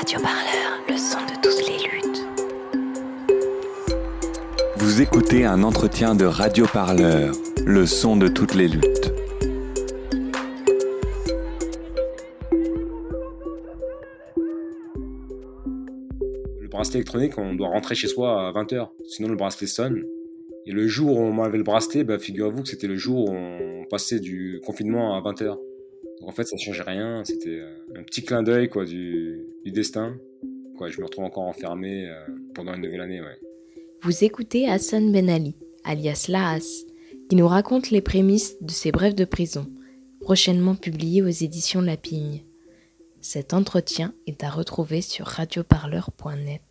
Radio 0.00 0.18
Parleur, 0.18 0.80
le 0.88 0.96
son 0.96 1.18
de 1.26 1.34
toutes 1.42 1.68
les 1.68 1.76
luttes. 1.76 2.26
Vous 4.76 5.02
écoutez 5.02 5.44
un 5.44 5.62
entretien 5.62 6.14
de 6.14 6.24
Radio 6.24 6.64
Parleur, 6.72 7.34
le 7.66 7.84
son 7.84 8.16
de 8.16 8.26
toutes 8.28 8.54
les 8.54 8.66
luttes. 8.66 9.12
Le 16.58 16.68
bracelet 16.68 17.00
électronique, 17.00 17.36
on 17.36 17.52
doit 17.52 17.68
rentrer 17.68 17.94
chez 17.94 18.08
soi 18.08 18.48
à 18.48 18.52
20h, 18.52 18.88
sinon 19.06 19.28
le 19.28 19.36
bracelet 19.36 19.66
sonne. 19.66 20.02
Et 20.64 20.72
le 20.72 20.88
jour 20.88 21.18
où 21.18 21.20
on 21.20 21.30
m'enlevait 21.30 21.58
le 21.58 21.64
bracelet, 21.64 22.04
bah, 22.04 22.18
figurez-vous 22.18 22.62
que 22.62 22.70
c'était 22.70 22.86
le 22.86 22.96
jour 22.96 23.28
où 23.28 23.34
on 23.34 23.84
passait 23.90 24.20
du 24.20 24.62
confinement 24.64 25.14
à 25.14 25.20
20h. 25.20 25.58
En 26.30 26.32
fait, 26.32 26.44
ça 26.44 26.56
changeait 26.56 26.84
rien, 26.84 27.24
c'était 27.24 27.58
euh, 27.58 27.76
un 27.96 28.04
petit 28.04 28.22
clin 28.22 28.44
d'œil 28.44 28.68
quoi 28.68 28.84
du, 28.84 29.48
du 29.64 29.72
destin. 29.72 30.16
Quoi, 30.78 30.88
je 30.88 31.00
me 31.00 31.06
retrouve 31.06 31.24
encore 31.24 31.42
enfermé 31.42 32.08
euh, 32.08 32.24
pendant 32.54 32.72
une 32.72 32.82
nouvelle 32.82 33.00
année, 33.00 33.20
ouais. 33.20 33.36
Vous 34.02 34.22
écoutez 34.22 34.68
Hassan 34.68 35.10
Ben 35.10 35.28
Ali, 35.28 35.56
alias 35.82 36.26
Lahas, 36.28 36.84
qui 37.28 37.34
nous 37.34 37.48
raconte 37.48 37.90
les 37.90 38.00
prémices 38.00 38.62
de 38.62 38.70
ses 38.70 38.92
brèves 38.92 39.16
de 39.16 39.24
prison, 39.24 39.66
prochainement 40.20 40.76
publiées 40.76 41.20
aux 41.20 41.26
éditions 41.26 41.80
Lapigne. 41.80 42.44
Cet 43.20 43.52
entretien 43.52 44.14
est 44.28 44.44
à 44.44 44.50
retrouver 44.50 45.00
sur 45.00 45.26
radioparleur.net. 45.26 46.62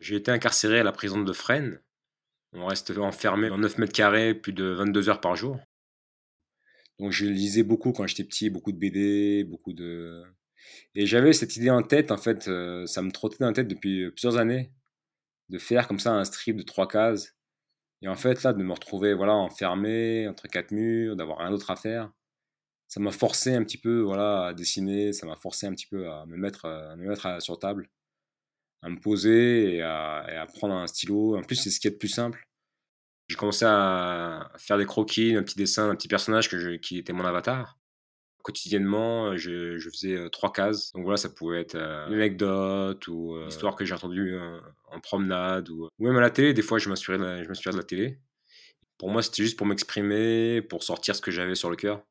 J'ai 0.00 0.16
été 0.16 0.30
incarcéré 0.30 0.80
à 0.80 0.84
la 0.84 0.92
prison 0.92 1.20
de 1.20 1.32
Fresnes. 1.34 1.80
On 2.52 2.66
reste 2.66 2.90
enfermé 2.98 3.48
dans 3.48 3.58
9 3.58 3.78
mètres 3.78 3.92
carrés, 3.92 4.34
plus 4.34 4.52
de 4.52 4.64
22 4.64 5.08
heures 5.08 5.20
par 5.20 5.36
jour. 5.36 5.58
Donc 6.98 7.12
je 7.12 7.26
lisais 7.26 7.62
beaucoup 7.62 7.92
quand 7.92 8.06
j'étais 8.06 8.24
petit, 8.24 8.50
beaucoup 8.50 8.72
de 8.72 8.78
BD, 8.78 9.44
beaucoup 9.44 9.72
de... 9.72 10.22
Et 10.94 11.06
j'avais 11.06 11.32
cette 11.32 11.56
idée 11.56 11.70
en 11.70 11.82
tête, 11.82 12.10
en 12.10 12.18
fait, 12.18 12.48
euh, 12.48 12.86
ça 12.86 13.02
me 13.02 13.10
trottait 13.10 13.38
dans 13.40 13.46
la 13.46 13.52
tête 13.54 13.68
depuis 13.68 14.10
plusieurs 14.10 14.36
années, 14.36 14.72
de 15.48 15.58
faire 15.58 15.88
comme 15.88 15.98
ça 16.00 16.12
un 16.12 16.24
strip 16.24 16.56
de 16.56 16.62
trois 16.62 16.88
cases. 16.88 17.36
Et 18.02 18.08
en 18.08 18.16
fait, 18.16 18.42
là, 18.42 18.52
de 18.52 18.62
me 18.62 18.72
retrouver 18.72 19.14
voilà, 19.14 19.34
enfermé 19.34 20.28
entre 20.28 20.48
quatre 20.48 20.72
murs, 20.72 21.16
d'avoir 21.16 21.38
rien 21.38 21.50
d'autre 21.50 21.70
à 21.70 21.76
faire, 21.76 22.12
ça 22.88 23.00
m'a 23.00 23.12
forcé 23.12 23.54
un 23.54 23.64
petit 23.64 23.78
peu 23.78 24.00
voilà, 24.00 24.46
à 24.48 24.54
dessiner, 24.54 25.12
ça 25.12 25.26
m'a 25.26 25.36
forcé 25.36 25.66
un 25.66 25.72
petit 25.72 25.86
peu 25.86 26.10
à 26.10 26.26
me 26.26 26.36
mettre, 26.36 26.66
à 26.66 26.96
me 26.96 27.08
mettre 27.08 27.40
sur 27.42 27.58
table, 27.58 27.88
à 28.82 28.90
me 28.90 29.00
poser 29.00 29.76
et 29.76 29.82
à, 29.82 30.26
et 30.28 30.36
à 30.36 30.46
prendre 30.46 30.74
un 30.74 30.86
stylo. 30.86 31.36
En 31.38 31.42
plus, 31.42 31.56
c'est 31.56 31.70
ce 31.70 31.80
qui 31.80 31.88
est 31.88 31.92
le 31.92 31.98
plus 31.98 32.08
simple. 32.08 32.49
J'ai 33.30 33.36
commencé 33.36 33.64
à 33.64 34.50
faire 34.58 34.76
des 34.76 34.86
croquis, 34.86 35.36
un 35.36 35.44
petit 35.44 35.54
dessin, 35.56 35.88
un 35.88 35.94
petit 35.94 36.08
personnage 36.08 36.48
que 36.50 36.58
je- 36.58 36.70
qui 36.78 36.98
était 36.98 37.12
mon 37.12 37.24
avatar. 37.24 37.78
Quotidiennement, 38.42 39.36
je, 39.36 39.78
je 39.78 39.88
faisais 39.88 40.16
euh, 40.16 40.28
trois 40.28 40.52
cases. 40.52 40.90
Donc 40.94 41.04
voilà, 41.04 41.16
ça 41.16 41.28
pouvait 41.28 41.60
être 41.60 41.76
euh, 41.76 42.08
une 42.08 42.14
anecdote 42.14 43.06
ou 43.06 43.36
euh, 43.36 43.46
histoire 43.46 43.76
que 43.76 43.84
j'ai 43.84 43.94
entendue 43.94 44.34
euh, 44.34 44.58
en 44.90 44.98
promenade 44.98 45.70
ou, 45.70 45.84
ou 45.96 46.04
même 46.04 46.16
à 46.16 46.20
la 46.20 46.30
télé. 46.30 46.54
Des 46.54 46.62
fois, 46.62 46.78
je 46.80 46.88
m'inspirais 46.88 47.18
de, 47.18 47.22
la- 47.22 47.44
de 47.44 47.82
télé. 47.82 48.18
Pour 48.98 49.10
moi, 49.10 49.22
c'était 49.22 49.44
juste 49.44 49.56
pour 49.56 49.68
m'exprimer, 49.68 50.60
pour 50.62 50.82
sortir 50.82 51.14
ce 51.14 51.20
que 51.20 51.30
j'avais 51.30 51.54
sur 51.54 51.70
le 51.70 51.76
cœur. 51.76 52.02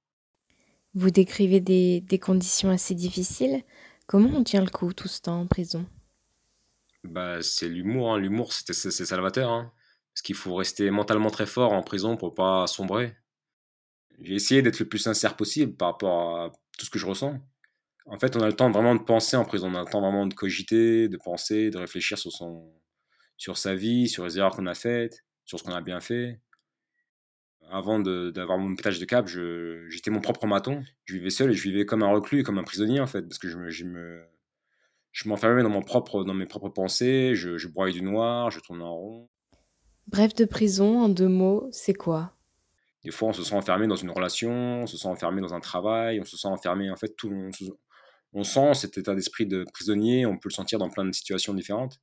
Vous 0.94 1.09
décrivez 1.12 1.59
des, 1.59 2.00
des 2.00 2.20
conditions 2.20 2.70
assez 2.70 2.95
difficiles. 2.95 3.62
Comment 4.08 4.30
on 4.38 4.45
tient 4.45 4.64
le 4.64 4.70
coup 4.70 4.94
tout 4.94 5.09
ce 5.09 5.20
temps 5.20 5.42
en 5.42 5.47
prison? 5.47 5.86
Bah, 7.03 7.42
c'est 7.42 7.67
l'humour. 7.67 8.14
hein. 8.14 8.20
L'humour, 8.20 8.53
c'est 8.53 8.73
salvateur. 8.73 9.50
hein. 9.52 9.73
Parce 10.13 10.21
qu'il 10.21 10.35
faut 10.35 10.55
rester 10.55 10.89
mentalement 10.91 11.29
très 11.29 11.45
fort 11.45 11.73
en 11.73 11.81
prison 11.83 12.17
pour 12.17 12.33
pas 12.33 12.67
sombrer. 12.67 13.15
J'ai 14.21 14.35
essayé 14.35 14.61
d'être 14.61 14.79
le 14.79 14.88
plus 14.88 14.99
sincère 14.99 15.35
possible 15.35 15.75
par 15.75 15.89
rapport 15.89 16.39
à 16.39 16.51
tout 16.77 16.85
ce 16.85 16.89
que 16.89 16.99
je 16.99 17.05
ressens. 17.05 17.39
En 18.05 18.17
fait, 18.19 18.35
on 18.35 18.41
a 18.41 18.47
le 18.47 18.53
temps 18.53 18.71
vraiment 18.71 18.95
de 18.95 19.03
penser 19.03 19.38
en 19.38 19.45
prison. 19.45 19.69
On 19.72 19.75
a 19.75 19.81
le 19.81 19.89
temps 19.89 20.01
vraiment 20.01 20.25
de 20.25 20.34
cogiter, 20.34 21.07
de 21.07 21.17
penser, 21.17 21.69
de 21.69 21.78
réfléchir 21.78 22.17
sur, 22.17 22.31
son, 22.31 22.73
sur 23.38 23.57
sa 23.57 23.75
vie, 23.75 24.09
sur 24.09 24.25
les 24.25 24.38
erreurs 24.38 24.56
qu'on 24.56 24.66
a 24.66 24.73
faites, 24.73 25.23
sur 25.45 25.59
ce 25.59 25.63
qu'on 25.63 25.73
a 25.73 25.81
bien 25.81 26.00
fait. 26.01 26.39
Avant 27.72 28.00
d'avoir 28.00 28.57
mon 28.57 28.75
pétage 28.75 29.00
de 29.00 29.05
cap, 29.05 29.28
j'étais 29.28 30.09
mon 30.09 30.22
propre 30.22 30.47
maton. 30.47 30.84
Je 31.05 31.13
vivais 31.13 31.29
seul 31.29 31.51
et 31.51 31.53
je 31.53 31.61
vivais 31.61 31.85
comme 31.85 32.01
un 32.01 32.09
reclus, 32.09 32.44
comme 32.44 32.57
un 32.57 32.63
prisonnier 32.63 33.00
en 33.00 33.07
fait. 33.07 33.22
Parce 33.22 33.38
que 33.38 33.47
je 33.47 33.57
me, 33.57 33.69
je 33.69 33.85
me, 33.85 34.25
m'enfermais 35.25 35.61
dans, 35.61 35.69
mon 35.69 35.84
propre, 35.84 36.23
dans 36.23 36.34
mes 36.34 36.47
propres 36.47 36.69
pensées, 36.69 37.35
je, 37.35 37.59
je 37.59 37.67
broyais 37.67 37.94
du 37.94 38.01
noir, 38.01 38.50
je 38.50 38.59
tournais 38.59 38.84
en 38.84 38.95
rond. 38.95 39.29
Bref 40.12 40.34
de 40.34 40.46
prison, 40.46 41.02
en 41.02 41.08
deux 41.08 41.28
mots, 41.28 41.70
c'est 41.72 41.94
quoi? 41.94 42.34
Des 43.03 43.12
fois, 43.12 43.30
on 43.30 43.34
se 43.34 43.44
sent 43.44 43.53
enfermé 43.53 43.86
dans 43.86 43.96
une 43.96 44.09
relation, 44.09 44.81
on 44.81 44.88
se 44.88 44.97
sent 44.97 45.08
enfermé 45.08 45.40
dans 45.40 45.53
un 45.53 45.59
travail, 45.59 46.20
on 46.20 46.25
se 46.25 46.36
sent 46.36 46.47
enfermé, 46.47 46.90
en 46.90 46.96
fait, 46.96 47.16
tout, 47.16 47.30
on, 47.31 47.52
on 48.34 48.44
sent 48.44 48.74
cet 48.74 48.97
état 48.97 49.14
d'esprit 49.14 49.46
de 49.46 49.66
prisonnier, 49.72 50.25
on 50.25 50.36
peut 50.36 50.50
le 50.50 50.53
sentir 50.53 50.80
dans 50.80 50.90
plein 50.90 51.06
de 51.06 51.12
situations 51.12 51.53
différentes. 51.53 52.02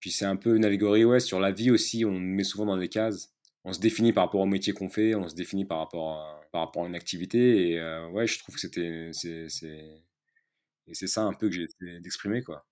Puis 0.00 0.10
c'est 0.10 0.24
un 0.24 0.34
peu 0.34 0.56
une 0.56 0.64
allégorie, 0.64 1.04
ouais, 1.04 1.20
sur 1.20 1.38
la 1.38 1.52
vie 1.52 1.70
aussi, 1.70 2.04
on 2.04 2.18
met 2.18 2.42
souvent 2.42 2.66
dans 2.66 2.76
des 2.76 2.88
cases. 2.88 3.32
On 3.62 3.72
se 3.72 3.78
définit 3.78 4.12
par 4.12 4.24
rapport 4.24 4.40
au 4.40 4.46
métier 4.46 4.72
qu'on 4.72 4.88
fait, 4.88 5.14
on 5.14 5.28
se 5.28 5.36
définit 5.36 5.64
par 5.64 5.78
rapport 5.78 6.18
à, 6.18 6.40
par 6.50 6.62
rapport 6.62 6.84
à 6.84 6.88
une 6.88 6.96
activité, 6.96 7.70
et 7.70 7.78
euh, 7.78 8.08
ouais, 8.08 8.26
je 8.26 8.40
trouve 8.40 8.56
que 8.56 8.60
c'était, 8.60 9.10
c'est 9.12 11.06
ça 11.06 11.22
un 11.22 11.32
peu 11.32 11.48
que 11.48 11.54
j'ai 11.54 11.62
essayé 11.62 12.00
d'exprimer, 12.00 12.42
quoi. 12.42 12.66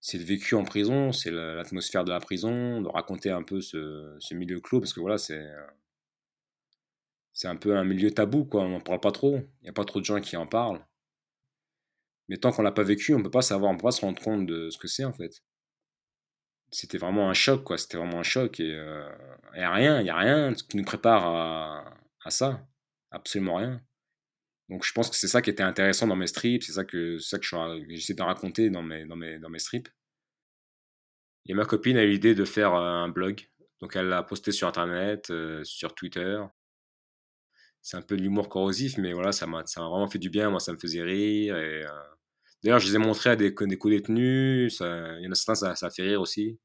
C'est 0.00 0.18
le 0.18 0.24
vécu 0.24 0.54
en 0.54 0.64
prison, 0.64 1.12
c'est 1.12 1.30
la- 1.30 1.54
l'atmosphère 1.54 2.04
de 2.04 2.10
la 2.10 2.20
prison, 2.20 2.80
de 2.82 2.88
raconter 2.88 3.30
un 3.30 3.42
peu 3.42 3.60
ce, 3.60 4.34
milieu 4.34 4.60
clos, 4.60 4.80
parce 4.80 4.92
que 4.92 5.00
voilà, 5.00 5.18
c'est, 5.18 5.42
un 7.44 7.56
peu 7.56 7.76
un 7.76 7.82
milieu 7.84 8.12
tabou, 8.12 8.44
quoi. 8.44 8.62
On 8.62 8.68
n'en 8.68 8.80
parle 8.80 9.00
pas 9.00 9.10
trop. 9.10 9.38
Il 9.38 9.64
n'y 9.64 9.68
a 9.68 9.72
pas 9.72 9.84
trop 9.84 9.98
de 9.98 10.04
gens 10.04 10.20
qui 10.20 10.36
en 10.36 10.46
parlent. 10.46 10.86
Mais 12.28 12.38
tant 12.38 12.50
qu'on 12.50 12.62
l'a 12.62 12.72
pas 12.72 12.82
vécu, 12.82 13.12
on 13.14 13.22
peut 13.22 13.30
pas 13.30 13.42
savoir, 13.42 13.70
on 13.70 13.76
peut 13.76 13.82
pas 13.82 13.90
se 13.90 14.00
rendre 14.00 14.22
compte 14.22 14.46
de 14.46 14.70
ce 14.70 14.78
que 14.78 14.88
c'est 14.88 15.04
en 15.04 15.12
fait. 15.12 15.42
C'était 16.72 16.98
vraiment 16.98 17.28
un 17.30 17.34
choc, 17.34 17.64
quoi. 17.64 17.78
C'était 17.78 17.96
vraiment 17.98 18.20
un 18.20 18.22
choc 18.22 18.60
et 18.60 18.64
il 18.64 19.58
n'y 19.58 19.62
a 19.64 19.72
rien, 19.72 20.00
il 20.00 20.06
y 20.06 20.10
a 20.10 20.16
rien 20.16 20.52
qui 20.54 20.76
nous 20.76 20.84
prépare 20.84 21.26
à 22.24 22.30
ça, 22.30 22.66
absolument 23.10 23.56
rien. 23.56 23.82
Donc 24.70 24.84
je 24.84 24.92
pense 24.92 25.10
que 25.10 25.16
c'est 25.16 25.28
ça 25.28 25.42
qui 25.42 25.50
était 25.50 25.62
intéressant 25.62 26.06
dans 26.06 26.16
mes 26.16 26.26
strips, 26.26 26.62
c'est 26.62 26.72
ça 26.72 26.84
que 26.84 27.18
ça 27.18 27.38
que 27.38 27.46
j'essaie 27.88 28.14
de 28.14 28.22
raconter 28.22 28.70
dans 28.70 28.82
mes 28.82 29.58
strips. 29.58 29.88
Et 31.46 31.54
ma 31.54 31.66
copine 31.66 31.96
a 31.98 32.04
eu 32.04 32.10
l'idée 32.10 32.34
de 32.34 32.44
faire 32.44 32.74
euh, 32.74 33.04
un 33.04 33.08
blog, 33.08 33.48
donc 33.80 33.96
elle 33.96 34.08
l'a 34.08 34.22
posté 34.22 34.52
sur 34.52 34.68
internet, 34.68 35.30
euh, 35.30 35.62
sur 35.64 35.94
Twitter 35.94 36.40
c'est 37.82 37.96
un 37.96 38.02
peu 38.02 38.16
de 38.16 38.22
l'humour 38.22 38.48
corrosif, 38.48 38.98
mais 38.98 39.12
voilà, 39.12 39.32
ça 39.32 39.46
m'a 39.46 39.62
vraiment 39.62 40.08
fait 40.08 40.18
du 40.18 40.30
bien. 40.30 40.50
Moi, 40.50 40.60
ça 40.60 40.72
me 40.72 40.78
faisait 40.78 41.02
rire. 41.02 41.54
Euh, 41.56 41.86
D'ailleurs, 42.62 42.78
je 42.78 42.88
les 42.88 42.96
ai 42.96 42.98
montrés 42.98 43.30
à 43.30 43.36
des, 43.36 43.54
co- 43.54 43.66
des 43.66 43.78
co-détenus. 43.78 44.80
Il 44.80 45.20
y 45.22 45.26
en 45.26 45.32
a 45.32 45.34
certains, 45.34 45.74
ça, 45.74 45.90
fait 45.90 46.02
rire 46.02 46.20
aussi. 46.20 46.58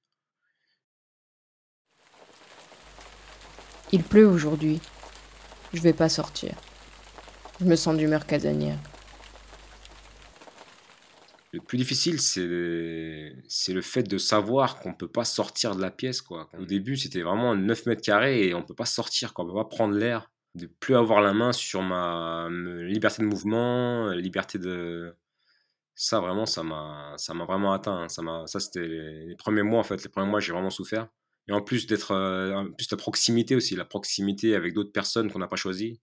Il 3.94 4.04
pleut 4.04 4.28
aujourd'hui. 4.28 4.82
Je 5.74 5.82
vais 5.82 5.94
pas 5.94 6.10
sortir. 6.10 6.54
Je 7.60 7.66
me 7.66 7.76
sens 7.76 7.96
d'humeur 7.98 8.26
casanière. 8.26 8.78
Le 11.54 11.62
plus 11.62 11.78
difficile, 11.78 12.20
c'est 12.20 13.34
c'est 13.48 13.72
le 13.74 13.82
fait 13.82 14.04
de 14.04 14.18
savoir 14.18 14.80
qu'on 14.80 14.94
peut 14.94 15.08
pas 15.08 15.24
sortir 15.24 15.76
de 15.76 15.82
la 15.82 15.90
pièce. 15.90 16.22
Quoi. 16.22 16.50
Au 16.60 16.66
début, 16.66 16.98
c'était 16.98 17.22
vraiment 17.22 17.56
9 17.56 17.86
mètres 17.86 18.02
carrés 18.02 18.48
et 18.48 18.54
on 18.54 18.62
peut 18.62 18.74
pas 18.76 18.86
sortir, 18.86 19.34
quoi. 19.34 19.46
on 19.46 19.48
peut 19.48 19.54
pas 19.56 19.64
prendre 19.66 19.96
l'air. 19.96 20.30
De 20.56 20.68
plus 20.68 20.96
avoir 20.96 21.22
la 21.22 21.34
main 21.34 21.52
sur 21.54 21.82
ma 21.82 22.48
liberté 22.50 23.22
de 23.22 23.28
mouvement, 23.28 24.08
euh, 24.08 24.16
liberté 24.16 24.58
de... 24.58 25.14
Ça, 25.96 26.20
vraiment, 26.20 26.46
ça 26.46 26.64
m'a 26.64 27.14
ça 27.18 27.34
m'a 27.34 27.46
vraiment 27.46 27.72
atteint. 27.74 28.04
hein. 28.04 28.10
Ça, 28.10 28.22
m'a- 28.22 28.48
ça 28.48 28.60
c'était 28.60 28.86
les, 28.88 29.26
les 29.28 29.36
premiers 29.36 29.64
mois, 29.64 29.80
en 29.80 29.84
fait. 29.84 30.02
Les 30.04 30.10
premiers 30.10 30.30
mois, 30.30 30.40
j'ai 30.42 30.52
vraiment 30.54 30.70
souffert. 30.70 31.08
Et 31.48 31.54
en 31.54 31.62
plus 31.62 31.88
d'être... 31.88 32.12
euh, 32.12 32.54
en 32.54 32.72
plus, 32.72 32.90
la 32.92 32.98
proximité 32.98 33.56
aussi. 33.56 33.76
La 33.78 33.86
proximité 33.86 34.56
avec 34.56 34.74
d'autres 34.74 34.92
personnes 34.92 35.32
qu'on 35.32 35.40
n'a 35.40 35.48
pas 35.48 35.56
choisies. 35.58 36.00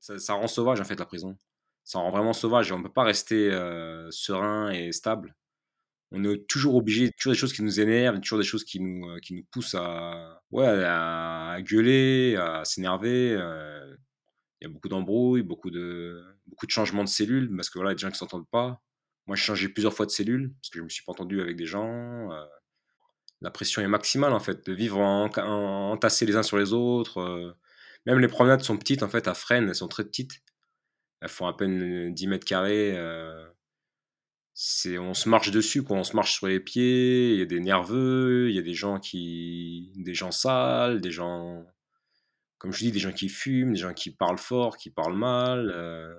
Ça, 0.00 0.32
rend 0.34 0.46
sauvage, 0.46 0.80
en 0.80 0.84
fait, 0.84 0.98
la 0.98 1.06
prison. 1.06 1.36
Ça 1.84 1.98
rend 1.98 2.10
vraiment 2.10 2.32
sauvage. 2.32 2.70
On 2.72 2.78
ne 2.78 2.84
peut 2.84 2.92
pas 2.92 3.04
rester 3.04 3.50
euh, 3.50 4.10
serein 4.10 4.70
et 4.70 4.92
stable. 4.92 5.34
On 6.12 6.24
est 6.24 6.46
toujours 6.48 6.76
obligé, 6.76 7.10
toujours 7.12 7.32
des 7.34 7.38
choses 7.38 7.52
qui 7.52 7.62
nous 7.62 7.80
énervent, 7.80 8.20
toujours 8.20 8.38
des 8.38 8.44
choses 8.44 8.64
qui 8.64 8.80
nous, 8.80 9.08
euh, 9.10 9.18
qui 9.20 9.34
nous 9.34 9.44
poussent 9.50 9.74
à, 9.76 10.42
ouais, 10.50 10.66
à, 10.66 11.58
gueuler, 11.62 12.36
à 12.36 12.64
s'énerver. 12.64 13.34
euh. 13.38 13.94
Il 14.60 14.66
y 14.66 14.70
a 14.70 14.72
beaucoup 14.72 14.88
d'embrouilles, 14.88 15.42
beaucoup 15.42 15.70
de, 15.70 16.24
beaucoup 16.46 16.66
de 16.66 16.70
changements 16.72 17.04
de 17.04 17.08
cellules, 17.08 17.54
parce 17.56 17.70
que 17.70 17.78
voilà, 17.78 17.90
il 17.90 17.94
y 17.94 17.94
a 17.94 17.96
des 17.96 18.00
gens 18.02 18.08
qui 18.08 18.14
ne 18.14 18.18
s'entendent 18.18 18.48
pas. 18.50 18.82
Moi, 19.26 19.36
j'ai 19.36 19.42
changé 19.44 19.68
plusieurs 19.68 19.94
fois 19.94 20.06
de 20.06 20.10
cellule, 20.10 20.52
parce 20.60 20.70
que 20.70 20.76
je 20.78 20.80
ne 20.80 20.84
me 20.84 20.88
suis 20.90 21.04
pas 21.04 21.12
entendu 21.12 21.40
avec 21.40 21.56
des 21.56 21.66
gens. 21.66 22.30
La 23.40 23.50
pression 23.50 23.82
est 23.82 23.88
maximale, 23.88 24.32
en 24.32 24.40
fait, 24.40 24.66
de 24.66 24.72
vivre 24.72 24.98
en- 24.98 25.30
entassés 25.92 26.26
les 26.26 26.36
uns 26.36 26.42
sur 26.42 26.56
les 26.58 26.72
autres. 26.72 27.56
Euh. 28.06 28.12
Même 28.12 28.20
les 28.20 28.28
promenades 28.28 28.62
sont 28.62 28.76
petites, 28.78 29.02
en 29.02 29.08
fait, 29.08 29.28
à 29.28 29.34
Fresnes, 29.34 29.68
elles 29.68 29.74
sont 29.74 29.88
très 29.88 30.04
petites. 30.04 30.42
Elles 31.20 31.28
font 31.28 31.46
à 31.46 31.56
peine 31.56 32.14
10 32.14 32.26
mètres 32.28 32.46
carrés. 32.46 32.96
euh. 32.96 33.48
C'est, 34.54 34.98
on 34.98 35.14
se 35.14 35.28
marche 35.28 35.50
dessus, 35.52 35.82
quoi. 35.84 35.96
On 35.96 36.04
se 36.04 36.16
marche 36.16 36.34
sur 36.34 36.48
les 36.48 36.60
pieds. 36.60 37.32
Il 37.32 37.38
y 37.38 37.42
a 37.42 37.46
des 37.46 37.60
nerveux, 37.60 38.50
il 38.50 38.56
y 38.56 38.58
a 38.58 38.62
des 38.62 38.74
gens 38.74 38.98
qui, 38.98 39.92
des 39.96 40.14
gens 40.14 40.32
sales, 40.32 41.00
des 41.00 41.10
gens 41.12 41.64
comme 42.58 42.72
je 42.72 42.80
dis, 42.80 42.92
des 42.92 42.98
gens 42.98 43.12
qui 43.12 43.28
fument, 43.28 43.72
des 43.72 43.78
gens 43.80 43.94
qui 43.94 44.10
parlent 44.10 44.38
fort, 44.38 44.76
qui 44.76 44.90
parlent 44.90 45.16
mal. 45.16 45.70
euh, 45.74 46.14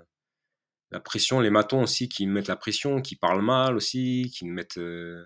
la 0.92 1.00
pression, 1.00 1.40
les 1.42 1.50
matons 1.52 1.84
aussi 1.84 2.10
qui 2.10 2.28
mettent 2.28 2.48
la 2.48 2.56
pression, 2.58 3.02
qui 3.02 3.16
parlent 3.16 3.42
mal 3.44 3.76
aussi, 3.78 4.32
qui 4.36 4.46
mettent. 4.46 4.78
euh, 4.78 5.24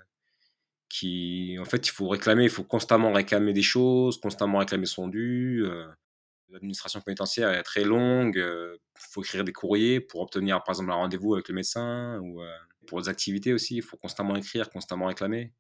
qui, 0.89 1.57
en 1.59 1.65
fait, 1.65 1.87
il 1.87 1.91
faut 1.91 2.07
réclamer, 2.07 2.43
il 2.45 2.49
faut 2.49 2.63
constamment 2.63 3.11
réclamer 3.13 3.53
des 3.53 3.63
choses, 3.63 4.19
constamment 4.21 4.59
réclamer 4.59 4.85
son 4.85 5.07
dû. 5.07 5.63
euh, 5.65 5.87
L'administration 6.53 7.01
pénitentiaire 7.01 7.49
est 7.49 7.63
très 7.63 7.83
longue. 7.83 8.35
Il 8.37 8.77
faut 8.95 9.23
écrire 9.23 9.43
des 9.43 9.53
courriers 9.53 9.99
pour 9.99 10.21
obtenir, 10.21 10.63
par 10.63 10.73
exemple, 10.73 10.91
un 10.91 10.95
rendez-vous 10.95 11.33
avec 11.33 11.49
le 11.49 11.55
médecin 11.55 12.19
ou 12.19 12.41
euh, 12.41 12.47
pour 12.85 12.99
les 12.99 13.09
activités 13.09 13.53
aussi. 13.53 13.77
Il 13.77 13.81
faut 13.81 13.97
constamment 13.97 14.35
écrire, 14.35 14.69
constamment 14.69 15.07
réclamer. 15.07 15.51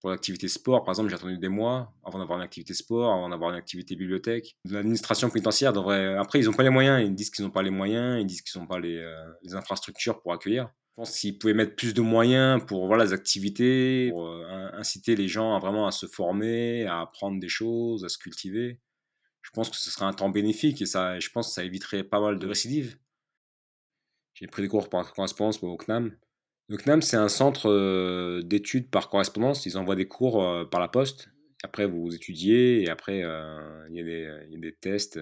Pour 0.00 0.10
l'activité 0.10 0.48
sport, 0.48 0.82
par 0.84 0.92
exemple, 0.92 1.08
j'ai 1.08 1.16
attendu 1.16 1.38
des 1.38 1.48
mois 1.48 1.94
avant 2.04 2.18
d'avoir 2.18 2.38
une 2.38 2.44
activité 2.44 2.74
sport, 2.74 3.12
avant 3.12 3.30
d'avoir 3.30 3.50
une 3.50 3.56
activité 3.56 3.96
bibliothèque. 3.96 4.56
L'administration 4.64 5.30
pénitentiaire 5.30 5.72
devrait. 5.72 6.16
Après, 6.16 6.38
ils 6.38 6.46
n'ont 6.46 6.52
pas 6.52 6.62
les 6.62 6.70
moyens. 6.70 7.02
Ils 7.02 7.14
disent 7.14 7.30
qu'ils 7.30 7.44
n'ont 7.44 7.50
pas 7.50 7.62
les 7.62 7.70
moyens. 7.70 8.20
Ils 8.20 8.26
disent 8.26 8.42
qu'ils 8.42 8.60
n'ont 8.60 8.66
pas 8.66 8.78
les, 8.78 8.98
euh, 8.98 9.32
les 9.42 9.54
infrastructures 9.54 10.20
pour 10.20 10.34
accueillir. 10.34 10.68
Je 10.90 10.94
pense 10.96 11.18
qu'ils 11.18 11.38
pouvaient 11.38 11.54
mettre 11.54 11.76
plus 11.76 11.94
de 11.94 12.02
moyens 12.02 12.62
pour 12.66 12.86
voilà, 12.86 13.04
les 13.04 13.12
activités, 13.14 14.10
pour 14.10 14.26
euh, 14.26 14.70
inciter 14.74 15.16
les 15.16 15.28
gens 15.28 15.54
à 15.54 15.58
vraiment 15.58 15.86
à 15.86 15.92
se 15.92 16.06
former, 16.06 16.84
à 16.84 17.00
apprendre 17.00 17.40
des 17.40 17.48
choses, 17.48 18.04
à 18.04 18.10
se 18.10 18.18
cultiver. 18.18 18.80
Je 19.42 19.50
pense 19.50 19.70
que 19.70 19.76
ce 19.76 19.90
serait 19.90 20.04
un 20.04 20.12
temps 20.12 20.28
bénéfique 20.28 20.82
et 20.82 20.86
ça, 20.86 21.18
je 21.18 21.30
pense 21.30 21.48
que 21.48 21.54
ça 21.54 21.64
éviterait 21.64 22.04
pas 22.04 22.20
mal 22.20 22.38
de 22.38 22.46
récidives. 22.46 22.98
J'ai 24.34 24.46
pris 24.46 24.62
des 24.62 24.68
cours 24.68 24.88
par 24.88 25.12
correspondance 25.12 25.62
au 25.62 25.76
CNAM. 25.76 26.16
Le 26.68 26.76
CNAM, 26.76 27.02
c'est 27.02 27.16
un 27.16 27.28
centre 27.28 27.68
euh, 27.68 28.42
d'études 28.42 28.90
par 28.90 29.08
correspondance. 29.08 29.66
Ils 29.66 29.76
envoient 29.76 29.96
des 29.96 30.08
cours 30.08 30.42
euh, 30.42 30.64
par 30.64 30.80
la 30.80 30.88
poste. 30.88 31.30
Après, 31.62 31.86
vous 31.86 32.14
étudiez 32.14 32.82
et 32.82 32.88
après, 32.88 33.22
euh, 33.22 33.86
il 33.90 33.96
y, 33.96 34.00
a 34.00 34.58
des- 34.58 34.72
tests. 34.80 35.18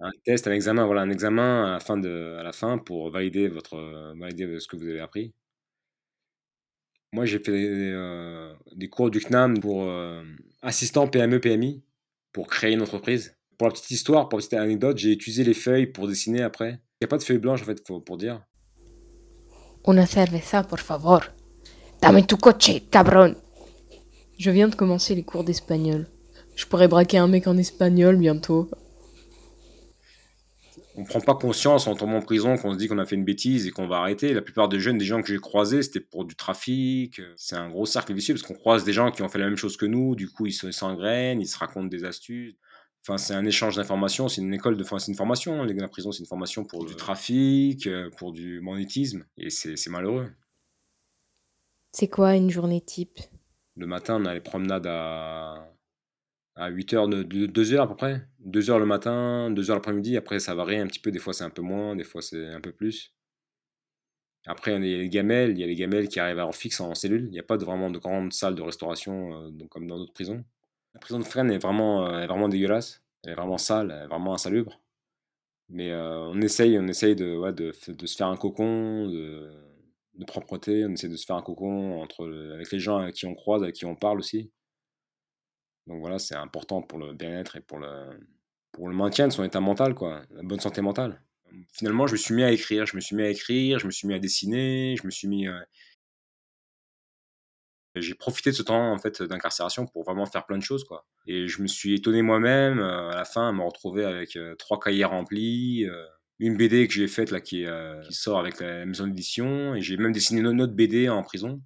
un 0.00 0.10
test, 0.24 0.46
un 0.46 0.52
examen, 0.52 0.86
voilà, 0.86 1.02
un 1.02 1.10
examen 1.10 1.74
à 1.74 2.42
la 2.42 2.52
fin, 2.52 2.78
pour 2.78 3.10
valider, 3.10 3.48
votre, 3.48 3.76
valider 4.18 4.60
ce 4.60 4.68
que 4.68 4.76
vous 4.76 4.84
avez 4.88 5.00
appris. 5.00 5.34
Moi, 7.12 7.24
j'ai 7.24 7.38
fait 7.38 7.52
des, 8.76 8.88
cours 8.88 9.10
du 9.10 9.20
CNAM 9.20 9.58
pour 9.60 9.84
euh, 9.84 10.22
assistant 10.62 11.08
PME, 11.08 11.40
PMI, 11.40 11.82
pour 12.36 12.48
créer 12.48 12.74
une 12.74 12.82
entreprise. 12.82 13.34
Pour 13.56 13.66
la 13.66 13.72
petite 13.72 13.90
histoire, 13.90 14.28
pour 14.28 14.38
la 14.38 14.42
petite 14.42 14.60
anecdote, 14.60 14.98
j'ai 14.98 15.10
utilisé 15.10 15.42
les 15.42 15.54
feuilles 15.54 15.86
pour 15.86 16.06
dessiner 16.06 16.42
après. 16.42 16.72
Il 16.72 16.98
n'y 17.00 17.06
a 17.06 17.08
pas 17.08 17.16
de 17.16 17.22
feuilles 17.22 17.38
blanches, 17.38 17.62
en 17.62 17.64
fait, 17.64 17.82
pour, 17.82 18.04
pour 18.04 18.18
dire. 18.18 18.42
Una 19.86 20.04
cerveza, 20.04 20.62
por 20.62 20.80
favor. 20.80 21.20
Dame 22.02 22.26
tu 22.26 22.36
coche, 22.36 22.82
cabrón. 22.90 23.36
Je 24.38 24.50
viens 24.50 24.68
de 24.68 24.74
commencer 24.74 25.14
les 25.14 25.22
cours 25.22 25.44
d'espagnol. 25.44 26.08
Je 26.56 26.66
pourrais 26.66 26.88
braquer 26.88 27.16
un 27.16 27.26
mec 27.26 27.46
en 27.46 27.56
espagnol 27.56 28.16
bientôt. 28.16 28.68
On 30.96 31.04
prend 31.04 31.20
pas 31.20 31.34
conscience 31.34 31.86
en 31.86 31.94
tombant 31.94 32.16
en 32.16 32.22
prison 32.22 32.56
qu'on 32.56 32.72
se 32.72 32.78
dit 32.78 32.88
qu'on 32.88 32.98
a 32.98 33.04
fait 33.06 33.16
une 33.16 33.24
bêtise 33.24 33.66
et 33.66 33.70
qu'on 33.70 33.86
va 33.86 33.98
arrêter. 33.98 34.32
La 34.32 34.42
plupart 34.42 34.68
des 34.68 34.80
jeunes, 34.80 34.98
des 34.98 35.04
gens 35.04 35.20
que 35.20 35.28
j'ai 35.28 35.38
croisés, 35.38 35.82
c'était 35.82 36.00
pour 36.00 36.24
du 36.24 36.34
trafic. 36.34 37.20
C'est 37.36 37.56
un 37.56 37.68
gros 37.68 37.86
cercle 37.86 38.14
vicieux 38.14 38.34
parce 38.34 38.42
qu'on 38.42 38.54
croise 38.54 38.84
des 38.84 38.92
gens 38.92 39.10
qui 39.10 39.22
ont 39.22 39.28
fait 39.28 39.38
la 39.38 39.46
même 39.46 39.56
chose 39.56 39.76
que 39.76 39.86
nous. 39.86 40.16
Du 40.16 40.28
coup, 40.28 40.46
ils 40.46 40.52
se- 40.52 40.70
s'engrainent, 40.72 41.40
ils 41.40 41.46
se 41.46 41.58
racontent 41.58 41.86
des 41.88 42.04
astuces. 42.04 42.54
Enfin, 43.02 43.18
c'est 43.18 43.34
un 43.34 43.44
échange 43.44 43.76
d'informations. 43.76 44.28
C'est 44.28 44.40
une 44.40 44.54
école 44.54 44.76
de, 44.76 44.82
enfin, 44.82 44.98
c'est 44.98 45.12
une 45.12 45.16
formation. 45.16 45.62
hein, 45.62 45.66
La 45.66 45.88
prison, 45.88 46.12
c'est 46.12 46.20
une 46.20 46.26
formation 46.26 46.64
pour 46.64 46.84
du 46.84 46.96
trafic, 46.96 47.86
euh, 47.86 48.10
pour 48.16 48.32
du 48.32 48.60
banditisme. 48.60 49.24
Et 49.36 49.50
c'est 49.50 49.76
c'est 49.76 49.90
malheureux. 49.90 50.28
C'est 51.92 52.08
quoi 52.08 52.34
une 52.34 52.50
journée 52.50 52.80
type? 52.80 53.20
Le 53.76 53.86
matin, 53.86 54.18
on 54.20 54.24
a 54.24 54.34
les 54.34 54.40
promenades 54.40 54.86
à, 54.86 55.68
à 56.56 56.68
8 56.68 56.94
heures, 56.94 57.08
de, 57.08 57.22
2 57.22 57.74
heures 57.74 57.84
à 57.84 57.88
peu 57.88 57.96
près. 57.96 58.26
2 58.40 58.70
heures 58.70 58.78
le 58.78 58.86
matin, 58.86 59.50
2 59.50 59.70
heures 59.70 59.76
l'après-midi. 59.76 60.16
Après, 60.16 60.40
ça 60.40 60.54
varie 60.54 60.78
un 60.78 60.86
petit 60.86 60.98
peu. 60.98 61.10
Des 61.10 61.18
fois, 61.18 61.34
c'est 61.34 61.44
un 61.44 61.50
peu 61.50 61.62
moins, 61.62 61.94
des 61.96 62.04
fois, 62.04 62.22
c'est 62.22 62.46
un 62.48 62.60
peu 62.60 62.72
plus. 62.72 63.12
Après, 64.46 64.72
on 64.72 64.76
a 64.76 64.80
les 64.80 65.08
gamelles. 65.08 65.50
Il 65.52 65.58
y 65.58 65.64
a 65.64 65.66
les 65.66 65.74
gamelles 65.74 66.08
qui 66.08 66.20
arrivent 66.20 66.38
à 66.38 66.42
leur 66.42 66.54
fixe 66.54 66.80
en 66.80 66.94
cellule. 66.94 67.24
Il 67.26 67.30
n'y 67.32 67.38
a 67.38 67.42
pas 67.42 67.58
de, 67.58 67.64
vraiment 67.64 67.90
de 67.90 67.98
grandes 67.98 68.32
salles 68.32 68.54
de 68.54 68.62
restauration 68.62 69.46
euh, 69.46 69.50
donc, 69.50 69.68
comme 69.68 69.86
dans 69.86 69.98
d'autres 69.98 70.12
prisons. 70.14 70.44
La 70.94 71.00
prison 71.00 71.18
de 71.18 71.24
Fresnes 71.24 71.50
est 71.50 71.58
vraiment, 71.58 72.06
euh, 72.06 72.20
est 72.22 72.26
vraiment 72.26 72.48
dégueulasse. 72.48 73.02
Elle 73.24 73.32
est 73.32 73.34
vraiment 73.34 73.58
sale, 73.58 73.90
elle 73.90 74.04
est 74.04 74.08
vraiment 74.08 74.34
insalubre. 74.34 74.80
Mais 75.68 75.90
euh, 75.92 76.20
on 76.30 76.40
essaye, 76.40 76.78
on 76.78 76.86
essaye 76.86 77.16
de, 77.16 77.50
de, 77.52 77.72
de 77.92 78.06
se 78.06 78.16
faire 78.16 78.28
un 78.28 78.36
cocon, 78.36 79.08
de, 79.08 79.50
de 80.14 80.24
propreté. 80.24 80.86
On 80.86 80.92
essaie 80.92 81.08
de 81.08 81.16
se 81.16 81.26
faire 81.26 81.36
un 81.36 81.42
cocon 81.42 82.00
entre, 82.00 82.24
avec 82.54 82.70
les 82.72 82.78
gens 82.78 82.98
avec 82.98 83.16
qui 83.16 83.26
on 83.26 83.34
croise, 83.34 83.62
avec 83.62 83.74
qui 83.74 83.84
on 83.84 83.96
parle 83.96 84.18
aussi. 84.20 84.50
Donc 85.86 86.00
voilà, 86.00 86.18
c'est 86.18 86.34
important 86.34 86.82
pour 86.82 86.98
le 86.98 87.12
bien-être 87.12 87.56
et 87.56 87.60
pour 87.60 87.78
le, 87.78 88.18
pour 88.72 88.88
le 88.88 88.94
maintien 88.94 89.28
de 89.28 89.32
son 89.32 89.44
état 89.44 89.60
mental, 89.60 89.94
quoi, 89.94 90.22
la 90.30 90.42
bonne 90.42 90.60
santé 90.60 90.80
mentale. 90.82 91.22
Finalement, 91.72 92.06
je 92.06 92.12
me 92.12 92.16
suis 92.16 92.34
mis 92.34 92.42
à 92.42 92.50
écrire, 92.50 92.86
je 92.86 92.96
me 92.96 93.00
suis 93.00 93.16
mis 93.16 93.22
à 93.22 93.30
écrire, 93.30 93.78
je 93.78 93.86
me 93.86 93.90
suis 93.90 94.08
mis 94.08 94.14
à 94.14 94.18
dessiner, 94.18 94.96
je 95.00 95.06
me 95.06 95.10
suis 95.10 95.28
mis. 95.28 95.46
euh, 95.48 95.58
J'ai 97.94 98.14
profité 98.14 98.50
de 98.50 98.56
ce 98.56 98.62
temps 98.62 98.92
en 98.92 98.98
fait 98.98 99.22
d'incarcération 99.22 99.86
pour 99.86 100.04
vraiment 100.04 100.26
faire 100.26 100.44
plein 100.44 100.58
de 100.58 100.62
choses, 100.62 100.84
quoi. 100.84 101.06
Et 101.26 101.48
je 101.48 101.62
me 101.62 101.66
suis 101.66 101.94
étonné 101.94 102.20
moi-même 102.20 102.78
euh, 102.78 103.10
à 103.10 103.14
la 103.14 103.24
fin 103.24 103.48
à 103.48 103.52
me 103.52 103.62
retrouver 103.62 104.04
avec 104.04 104.36
euh, 104.36 104.54
trois 104.56 104.78
cahiers 104.78 105.04
remplis, 105.06 105.86
une 106.38 106.56
BD 106.58 106.86
que 106.88 106.92
j'ai 106.94 107.08
faite 107.08 107.30
là 107.30 107.40
qui, 107.40 107.64
qui 108.06 108.12
sort 108.14 108.38
avec 108.38 108.60
la 108.60 108.84
maison 108.84 109.06
d'édition, 109.06 109.74
et 109.74 109.80
j'ai 109.80 109.96
même 109.96 110.12
dessiné 110.12 110.40
une 110.40 110.60
autre 110.60 110.74
BD 110.74 111.08
en 111.08 111.22
prison. 111.22 111.62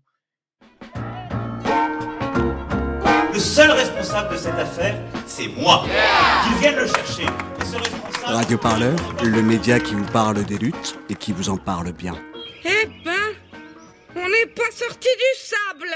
Seul 3.40 3.70
responsable 3.70 4.34
de 4.34 4.38
cette 4.38 4.54
affaire, 4.54 5.00
c'est 5.26 5.48
moi. 5.48 5.84
Qu'ils 6.44 6.58
viennent 6.58 6.76
le 6.76 6.86
chercher. 6.86 7.24
Et 7.24 7.64
ce 7.64 7.76
responsable... 7.76 8.34
Radio 8.36 8.58
Parleur, 8.58 8.96
le 9.24 9.42
média 9.42 9.80
qui 9.80 9.94
vous 9.94 10.06
parle 10.12 10.44
des 10.44 10.58
luttes 10.58 10.98
et 11.08 11.14
qui 11.14 11.32
vous 11.32 11.48
en 11.48 11.56
parle 11.56 11.92
bien. 11.92 12.14
Eh 12.64 12.86
ben, 13.04 13.34
on 14.14 14.28
n'est 14.28 14.46
pas 14.46 14.70
sorti 14.70 15.08
du 15.08 15.40
sable. 15.40 15.94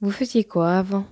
Vous 0.00 0.12
faisiez 0.12 0.44
quoi 0.44 0.74
avant? 0.74 1.06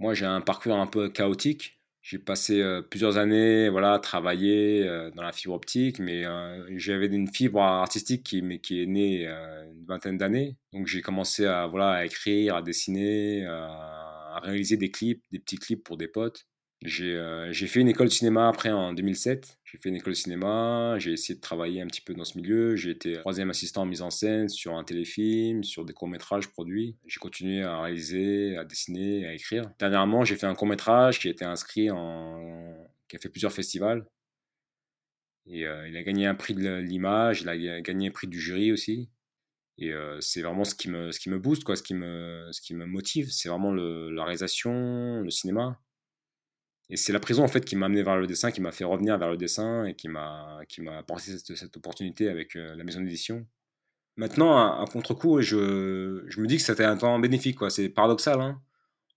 Moi, 0.00 0.14
j'ai 0.14 0.26
un 0.26 0.40
parcours 0.40 0.76
un 0.76 0.86
peu 0.86 1.08
chaotique. 1.10 1.77
J'ai 2.10 2.18
passé 2.18 2.62
euh, 2.62 2.80
plusieurs 2.80 3.18
années 3.18 3.68
voilà, 3.68 3.92
à 3.92 3.98
travailler 3.98 4.82
euh, 4.88 5.10
dans 5.10 5.20
la 5.20 5.30
fibre 5.30 5.52
optique, 5.52 5.98
mais 5.98 6.24
euh, 6.24 6.66
j'avais 6.78 7.04
une 7.04 7.28
fibre 7.28 7.60
artistique 7.60 8.22
qui, 8.22 8.40
mais 8.40 8.60
qui 8.60 8.82
est 8.82 8.86
née 8.86 9.26
une 9.26 9.84
vingtaine 9.86 10.16
d'années. 10.16 10.56
Donc 10.72 10.86
j'ai 10.86 11.02
commencé 11.02 11.44
à, 11.44 11.66
voilà, 11.66 11.90
à 11.90 12.06
écrire, 12.06 12.56
à 12.56 12.62
dessiner, 12.62 13.44
à 13.44 14.40
réaliser 14.42 14.78
des 14.78 14.90
clips, 14.90 15.22
des 15.32 15.38
petits 15.38 15.58
clips 15.58 15.84
pour 15.84 15.98
des 15.98 16.08
potes. 16.08 16.46
J'ai 16.82 17.16
euh, 17.16 17.52
j'ai 17.52 17.66
fait 17.66 17.80
une 17.80 17.88
école 17.88 18.06
de 18.06 18.12
cinéma 18.12 18.48
après 18.48 18.70
en 18.70 18.92
2007. 18.92 19.58
J'ai 19.64 19.78
fait 19.78 19.88
une 19.88 19.96
école 19.96 20.12
de 20.12 20.18
cinéma, 20.18 20.94
j'ai 20.98 21.12
essayé 21.12 21.34
de 21.34 21.40
travailler 21.40 21.82
un 21.82 21.88
petit 21.88 22.00
peu 22.00 22.14
dans 22.14 22.24
ce 22.24 22.38
milieu. 22.38 22.76
J'ai 22.76 22.90
été 22.90 23.14
troisième 23.14 23.50
assistant 23.50 23.82
en 23.82 23.86
mise 23.86 24.00
en 24.00 24.10
scène 24.10 24.48
sur 24.48 24.76
un 24.76 24.84
téléfilm, 24.84 25.64
sur 25.64 25.84
des 25.84 25.92
courts-métrages 25.92 26.48
produits. 26.48 26.96
J'ai 27.06 27.18
continué 27.18 27.62
à 27.62 27.80
réaliser, 27.80 28.56
à 28.56 28.64
dessiner, 28.64 29.26
à 29.26 29.34
écrire. 29.34 29.70
Dernièrement, 29.80 30.24
j'ai 30.24 30.36
fait 30.36 30.46
un 30.46 30.54
court-métrage 30.54 31.18
qui 31.18 31.28
a 31.28 31.30
été 31.32 31.44
inscrit 31.44 31.90
en. 31.90 32.74
qui 33.08 33.16
a 33.16 33.18
fait 33.18 33.28
plusieurs 33.28 33.52
festivals. 33.52 34.06
Et 35.46 35.66
euh, 35.66 35.88
il 35.88 35.96
a 35.96 36.02
gagné 36.02 36.26
un 36.26 36.34
prix 36.34 36.54
de 36.54 36.76
l'image, 36.76 37.40
il 37.42 37.48
a 37.48 37.80
gagné 37.80 38.08
un 38.08 38.10
prix 38.10 38.28
du 38.28 38.40
jury 38.40 38.70
aussi. 38.70 39.10
Et 39.78 39.92
euh, 39.92 40.20
c'est 40.20 40.42
vraiment 40.42 40.64
ce 40.64 40.74
qui 40.74 40.90
me, 40.90 41.12
ce 41.12 41.20
qui 41.20 41.30
me 41.30 41.38
booste, 41.38 41.64
quoi, 41.64 41.76
ce, 41.76 41.82
qui 41.82 41.94
me, 41.94 42.48
ce 42.52 42.60
qui 42.60 42.74
me 42.74 42.84
motive. 42.86 43.30
C'est 43.30 43.48
vraiment 43.48 43.72
la 43.72 44.24
réalisation, 44.24 45.20
le 45.22 45.30
cinéma. 45.30 45.80
Et 46.90 46.96
c'est 46.96 47.12
la 47.12 47.20
prison 47.20 47.44
en 47.44 47.48
fait 47.48 47.64
qui 47.64 47.76
m'a 47.76 47.86
amené 47.86 48.02
vers 48.02 48.16
le 48.16 48.26
dessin, 48.26 48.50
qui 48.50 48.60
m'a 48.60 48.72
fait 48.72 48.84
revenir 48.84 49.18
vers 49.18 49.30
le 49.30 49.36
dessin 49.36 49.84
et 49.84 49.94
qui 49.94 50.08
m'a 50.08 50.60
qui 50.68 50.80
m'a 50.80 50.98
apporté 50.98 51.36
cette, 51.38 51.76
opportunité 51.76 52.28
avec 52.28 52.56
euh, 52.56 52.74
la 52.76 52.84
maison 52.84 53.00
d'édition. 53.00 53.46
Maintenant, 54.16 54.56
à, 54.56 54.84
contre-coup, 54.86 55.40
je, 55.42 56.24
je 56.26 56.40
me 56.40 56.46
dis 56.46 56.56
que 56.56 56.62
c'était 56.62 56.84
un 56.84 56.96
temps 56.96 57.18
bénéfique. 57.20 57.56
quoi. 57.56 57.70
C'est 57.70 57.88
paradoxal. 57.88 58.40
Hein 58.40 58.60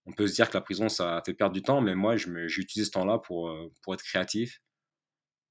On 0.06 0.12
peut 0.12 0.28
se 0.28 0.36
dire 0.36 0.50
que 0.50 0.54
la 0.54 0.62
prison, 0.62 0.90
ça 0.90 1.24
fait 1.26 1.34
perdre 1.34 1.54
du 1.54 1.64
temps, 1.64 1.82
mais 1.82 1.96
moi, 1.96 2.18
j'ai 2.18 2.62
utilisé 2.62 2.86
ce 2.86 2.92
temps-là 2.92 3.18
pour, 3.18 3.50
euh, 3.50 3.72
pour 3.82 3.96
être 3.96 4.04
créatif. 4.04 4.62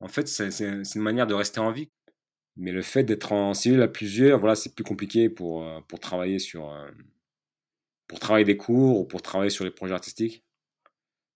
En 0.01 0.09
fait, 0.09 0.29
c'est 0.29 0.61
une 0.61 1.03
manière 1.03 1.27
de 1.27 1.35
rester 1.35 1.61
en 1.61 1.73
vie. 1.73 1.91
Mais 2.57 2.73
le 2.73 2.83
fait 2.83 3.05
d'être 3.05 3.33
en 3.33 3.55
cellule 3.55 3.83
à 3.83 3.89
plusieurs, 3.89 4.39
voilà, 4.39 4.55
c'est 4.55 4.75
plus 4.75 4.85
compliqué 4.85 5.31
pour, 5.31 5.65
euh, 5.65 5.81
pour 5.89 6.01
travailler 6.01 6.39
sur 6.39 6.73
pour 8.07 8.19
travailler 8.19 8.45
des 8.45 8.57
cours 8.57 9.01
ou 9.01 9.05
pour 9.05 9.23
travailler 9.23 9.51
sur 9.51 9.65
les 9.65 9.71
projets 9.71 9.95
artistiques. 9.95 10.45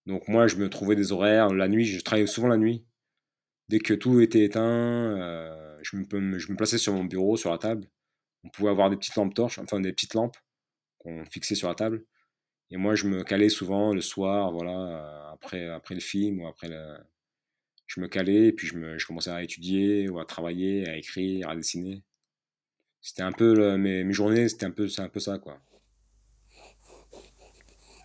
Donc 0.07 0.29
moi, 0.29 0.47
je 0.47 0.57
me 0.57 0.69
trouvais 0.69 0.97
des 0.97 1.13
horaires 1.13 1.49
la 1.49 1.69
nuit. 1.69 1.85
Je 1.85 2.01
travaillais 2.01 2.27
souvent 2.27 2.49
la 2.49 2.57
nuit. 2.57 2.85
Dès 3.69 3.79
que 3.79 3.95
tout 3.95 4.21
était 4.21 4.45
éteint, 4.45 4.63
euh, 4.63 5.79
je, 5.83 5.97
me, 5.97 6.57
plaçais 6.57 6.79
sur 6.79 6.93
mon 6.93 7.05
bureau, 7.05 7.37
sur 7.37 7.51
la 7.51 7.59
table. 7.59 7.89
On 8.45 8.51
pouvait 8.51 8.71
avoir 8.71 8.91
des 8.91 8.97
petites 8.97 9.17
lampes 9.17 9.35
torches, 9.35 9.59
enfin 9.59 9.81
des 9.81 9.93
petites 9.93 10.15
lampes 10.15 10.37
qu'on 10.99 11.25
fixait 11.27 11.55
sur 11.55 11.69
la 11.69 11.75
table. 11.75 12.05
Et 12.71 12.77
moi, 12.77 12.95
je 12.95 13.07
me 13.09 13.25
calais 13.25 13.49
souvent 13.49 13.95
le 13.95 14.01
soir, 14.03 14.53
voilà, 14.53 14.73
euh, 14.73 15.33
après, 15.33 15.69
après 15.69 15.95
le 15.95 16.01
film 16.01 16.41
ou 16.43 16.47
après 16.49 16.69
le... 16.69 16.97
Je 17.87 18.01
me 18.01 18.09
calais 18.09 18.49
et 18.49 18.53
puis 18.53 18.67
je, 18.67 18.77
me, 18.77 18.99
je 18.99 19.07
commençais 19.07 19.31
à 19.31 19.43
étudier 19.43 20.09
ou 20.09 20.19
à 20.19 20.25
travailler, 20.25 20.89
à 20.89 20.97
écrire, 20.97 21.49
à 21.49 21.57
dessiner. 21.57 22.03
C'était 23.03 23.23
un 23.23 23.33
peu, 23.33 23.77
mes, 23.77 24.11
journées, 24.13 24.49
c'était 24.49 24.67
un 24.67 24.71
peu, 24.71 24.89
un 24.99 25.09
peu 25.09 25.21
ça, 25.21 25.39
quoi. 25.39 25.61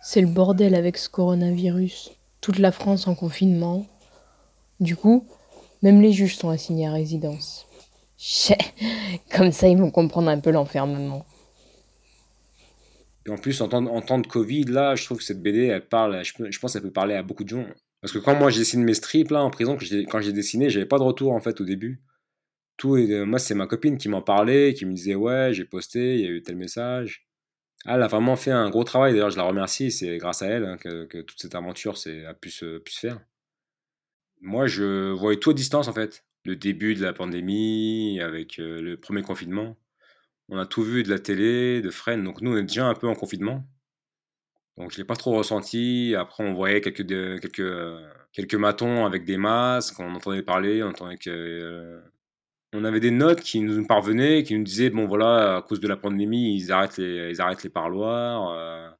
C'est 0.02 0.22
le 0.22 0.26
bordel 0.26 0.74
avec 0.74 0.96
ce 0.96 1.08
coronavirus. 1.08 2.12
toute 2.40 2.58
la 2.58 2.72
France 2.72 3.06
en 3.06 3.14
confinement. 3.14 3.86
Du 4.80 4.96
coup, 4.96 5.26
même 5.82 6.00
les 6.00 6.12
juges 6.12 6.36
sont 6.36 6.48
assignés 6.48 6.86
à 6.86 6.92
résidence. 6.92 7.66
Comme 9.34 9.52
ça 9.52 9.68
ils 9.68 9.76
vont 9.76 9.90
comprendre 9.90 10.30
un 10.30 10.40
peu 10.40 10.50
l'enfermement. 10.50 11.26
Et 13.26 13.30
en 13.30 13.36
plus, 13.36 13.60
en 13.60 13.68
temps, 13.68 14.00
temps 14.00 14.18
de 14.18 14.26
Covid, 14.26 14.64
là, 14.64 14.94
je 14.94 15.04
trouve 15.04 15.18
que 15.18 15.24
cette 15.24 15.42
BD, 15.42 15.66
elle 15.66 15.86
parle, 15.86 16.22
je, 16.24 16.58
pense 16.58 16.72
qu'elle 16.72 16.82
peut 16.82 16.90
parler 16.90 17.14
à 17.14 17.22
beaucoup 17.22 17.44
de 17.44 17.50
gens. 17.50 17.66
Parce 18.00 18.14
que 18.14 18.18
quand 18.18 18.34
moi, 18.34 18.48
je 18.48 18.58
dessine 18.58 18.82
mes 18.82 18.94
strips, 18.94 19.30
là, 19.30 19.42
en 19.42 19.50
prison, 19.50 19.76
quand 20.08 20.20
j'ai 20.22 20.32
dessiné, 20.32 20.70
j'avais 20.70 20.86
pas 20.86 20.98
de 20.98 21.02
retour, 21.02 21.32
en 21.32 21.40
fait, 21.40 21.60
au 21.60 21.64
début. 21.64 22.00
Tout, 22.78 22.96
et, 22.96 23.26
moi, 23.26 23.38
c'est 23.38 23.54
ma 23.54 23.66
copine 23.66 23.98
qui 23.98 24.08
m'en 24.08 24.22
parlait, 24.22 24.72
qui 24.72 24.86
me 24.86 24.94
disait, 24.94 25.14
ouais, 25.14 25.50
j'ai 25.52 25.66
posté, 25.66 26.14
il 26.14 26.20
y 26.22 26.26
a 26.26 26.30
eu 26.30 26.42
tel 26.42 26.56
message. 26.56 27.29
Elle 27.86 28.02
a 28.02 28.08
vraiment 28.08 28.36
fait 28.36 28.50
un 28.50 28.68
gros 28.68 28.84
travail, 28.84 29.12
d'ailleurs, 29.12 29.30
je 29.30 29.36
la 29.36 29.44
remercie, 29.44 29.90
c'est 29.90 30.18
grâce 30.18 30.42
à 30.42 30.46
elle 30.46 30.64
hein, 30.64 30.76
que, 30.76 31.22
toute 31.22 31.40
cette 31.40 31.54
aventure 31.54 31.94
a 32.26 32.34
pu 32.34 32.50
se, 32.50 32.80
faire. 32.88 33.20
Moi, 34.40 34.66
je 34.66 35.12
voyais 35.12 35.38
tout 35.38 35.50
à 35.50 35.54
distance, 35.54 35.88
en 35.88 35.92
fait. 35.92 36.24
Le 36.44 36.56
début 36.56 36.94
de 36.94 37.02
la 37.02 37.12
pandémie, 37.12 38.20
avec 38.20 38.58
euh, 38.58 38.80
le 38.80 38.96
premier 38.96 39.22
confinement. 39.22 39.76
On 40.48 40.58
a 40.58 40.66
tout 40.66 40.82
vu 40.82 41.02
de 41.02 41.10
la 41.10 41.18
télé, 41.18 41.80
de 41.82 41.90
Friends, 41.90 42.22
donc 42.22 42.40
nous, 42.40 42.52
on 42.52 42.56
est 42.56 42.62
déjà 42.62 42.86
un 42.86 42.94
peu 42.94 43.06
en 43.08 43.14
confinement. 43.14 43.66
Donc 44.80 44.92
je 44.92 44.98
l'ai 44.98 45.04
pas 45.04 45.16
trop 45.16 45.36
ressenti. 45.36 46.14
Après, 46.16 46.42
on 46.42 46.54
voyait 46.54 46.80
euh, 46.80 48.08
quelques 48.32 48.54
matons 48.54 49.04
avec 49.04 49.24
des 49.24 49.36
masques, 49.36 50.00
on 50.00 50.14
entendait 50.14 50.42
parler, 50.42 50.82
on 50.82 50.88
entendait 50.88 51.18
que... 51.18 51.30
Euh, 51.30 52.00
on 52.72 52.84
avait 52.84 53.00
des 53.00 53.10
notes 53.10 53.40
qui 53.40 53.60
nous 53.60 53.86
parvenaient, 53.86 54.42
qui 54.44 54.56
nous 54.56 54.64
disaient, 54.64 54.90
bon 54.90 55.06
voilà, 55.06 55.56
à 55.56 55.62
cause 55.62 55.80
de 55.80 55.88
la 55.88 55.96
pandémie, 55.96 56.56
ils 56.56 56.72
arrêtent 56.72 56.98
les, 56.98 57.30
ils 57.30 57.40
arrêtent 57.40 57.64
les 57.64 57.70
parloirs. 57.70 58.50
Euh. 58.50 58.90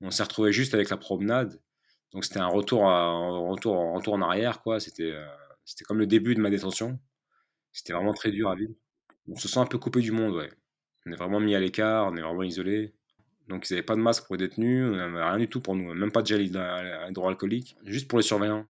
on 0.00 0.10
s'est 0.10 0.22
retrouvé 0.22 0.52
juste 0.52 0.74
avec 0.74 0.90
la 0.90 0.96
promenade. 0.96 1.60
Donc 2.12 2.24
c'était 2.24 2.40
un 2.40 2.46
retour, 2.46 2.88
un 2.88 3.48
retour, 3.48 3.76
un 3.76 3.94
retour 3.94 4.14
en 4.14 4.22
arrière, 4.22 4.62
quoi. 4.62 4.80
C'était, 4.80 5.14
c'était 5.64 5.84
comme 5.84 5.98
le 5.98 6.06
début 6.06 6.34
de 6.34 6.40
ma 6.40 6.50
détention. 6.50 6.98
C'était 7.72 7.92
vraiment 7.92 8.14
très 8.14 8.30
dur 8.30 8.48
à 8.50 8.56
vivre. 8.56 8.72
On 9.28 9.36
se 9.36 9.48
sent 9.48 9.60
un 9.60 9.66
peu 9.66 9.78
coupé 9.78 10.00
du 10.00 10.12
monde, 10.12 10.34
ouais. 10.34 10.50
On 11.06 11.12
est 11.12 11.16
vraiment 11.16 11.40
mis 11.40 11.54
à 11.54 11.60
l'écart, 11.60 12.06
on 12.06 12.16
est 12.16 12.22
vraiment 12.22 12.42
isolé. 12.42 12.94
Donc 13.48 13.68
ils 13.68 13.72
n'avaient 13.72 13.84
pas 13.84 13.96
de 13.96 14.00
masque 14.00 14.26
pour 14.26 14.36
les 14.36 14.46
détenus, 14.48 14.84
on 14.84 14.96
n'avait 14.96 15.22
rien 15.24 15.38
du 15.38 15.48
tout 15.48 15.60
pour 15.60 15.74
nous, 15.74 15.94
même 15.94 16.12
pas 16.12 16.22
de 16.22 16.26
gel 16.26 16.42
hydroalcoolique, 16.42 17.76
juste 17.84 18.08
pour 18.08 18.18
les 18.18 18.22
surveillants. 18.22 18.66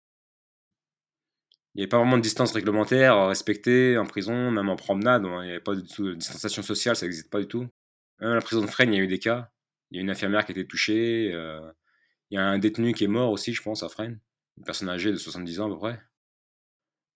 Il 1.79 1.83
n'y 1.83 1.85
avait 1.85 1.91
pas 1.91 1.99
vraiment 1.99 2.17
de 2.17 2.23
distance 2.23 2.51
réglementaire 2.51 3.29
respectée 3.29 3.97
en 3.99 4.05
prison, 4.05 4.51
même 4.51 4.69
en 4.69 4.75
promenade, 4.75 5.23
il 5.25 5.45
n'y 5.45 5.51
avait 5.51 5.61
pas 5.61 5.77
du 5.77 5.85
tout 5.87 6.09
de 6.09 6.15
distanciation 6.15 6.61
sociale, 6.61 6.97
ça 6.97 7.07
n'existe 7.07 7.31
pas 7.31 7.39
du 7.39 7.47
tout. 7.47 7.69
Même 8.19 8.33
à 8.33 8.35
la 8.35 8.41
prison 8.41 8.61
de 8.61 8.67
Fresnes, 8.67 8.93
il 8.93 8.97
y 8.97 9.01
a 9.01 9.05
eu 9.05 9.07
des 9.07 9.21
cas. 9.21 9.53
Il 9.93 9.97
y 9.97 10.01
a 10.01 10.03
une 10.03 10.11
infirmière 10.11 10.45
qui 10.45 10.51
a 10.51 10.57
été 10.57 10.67
touchée, 10.67 11.31
euh, 11.33 11.61
il 12.31 12.35
y 12.35 12.37
a 12.37 12.45
un 12.45 12.59
détenu 12.59 12.95
qui 12.95 13.05
est 13.05 13.07
mort 13.07 13.31
aussi, 13.31 13.55
je 13.55 13.63
pense, 13.63 13.85
à 13.85 13.89
Fresnes, 13.89 14.19
une 14.57 14.65
personne 14.65 14.89
âgée 14.89 15.13
de 15.13 15.17
70 15.17 15.61
ans 15.61 15.67
à 15.67 15.69
peu 15.69 15.79
près. 15.79 16.03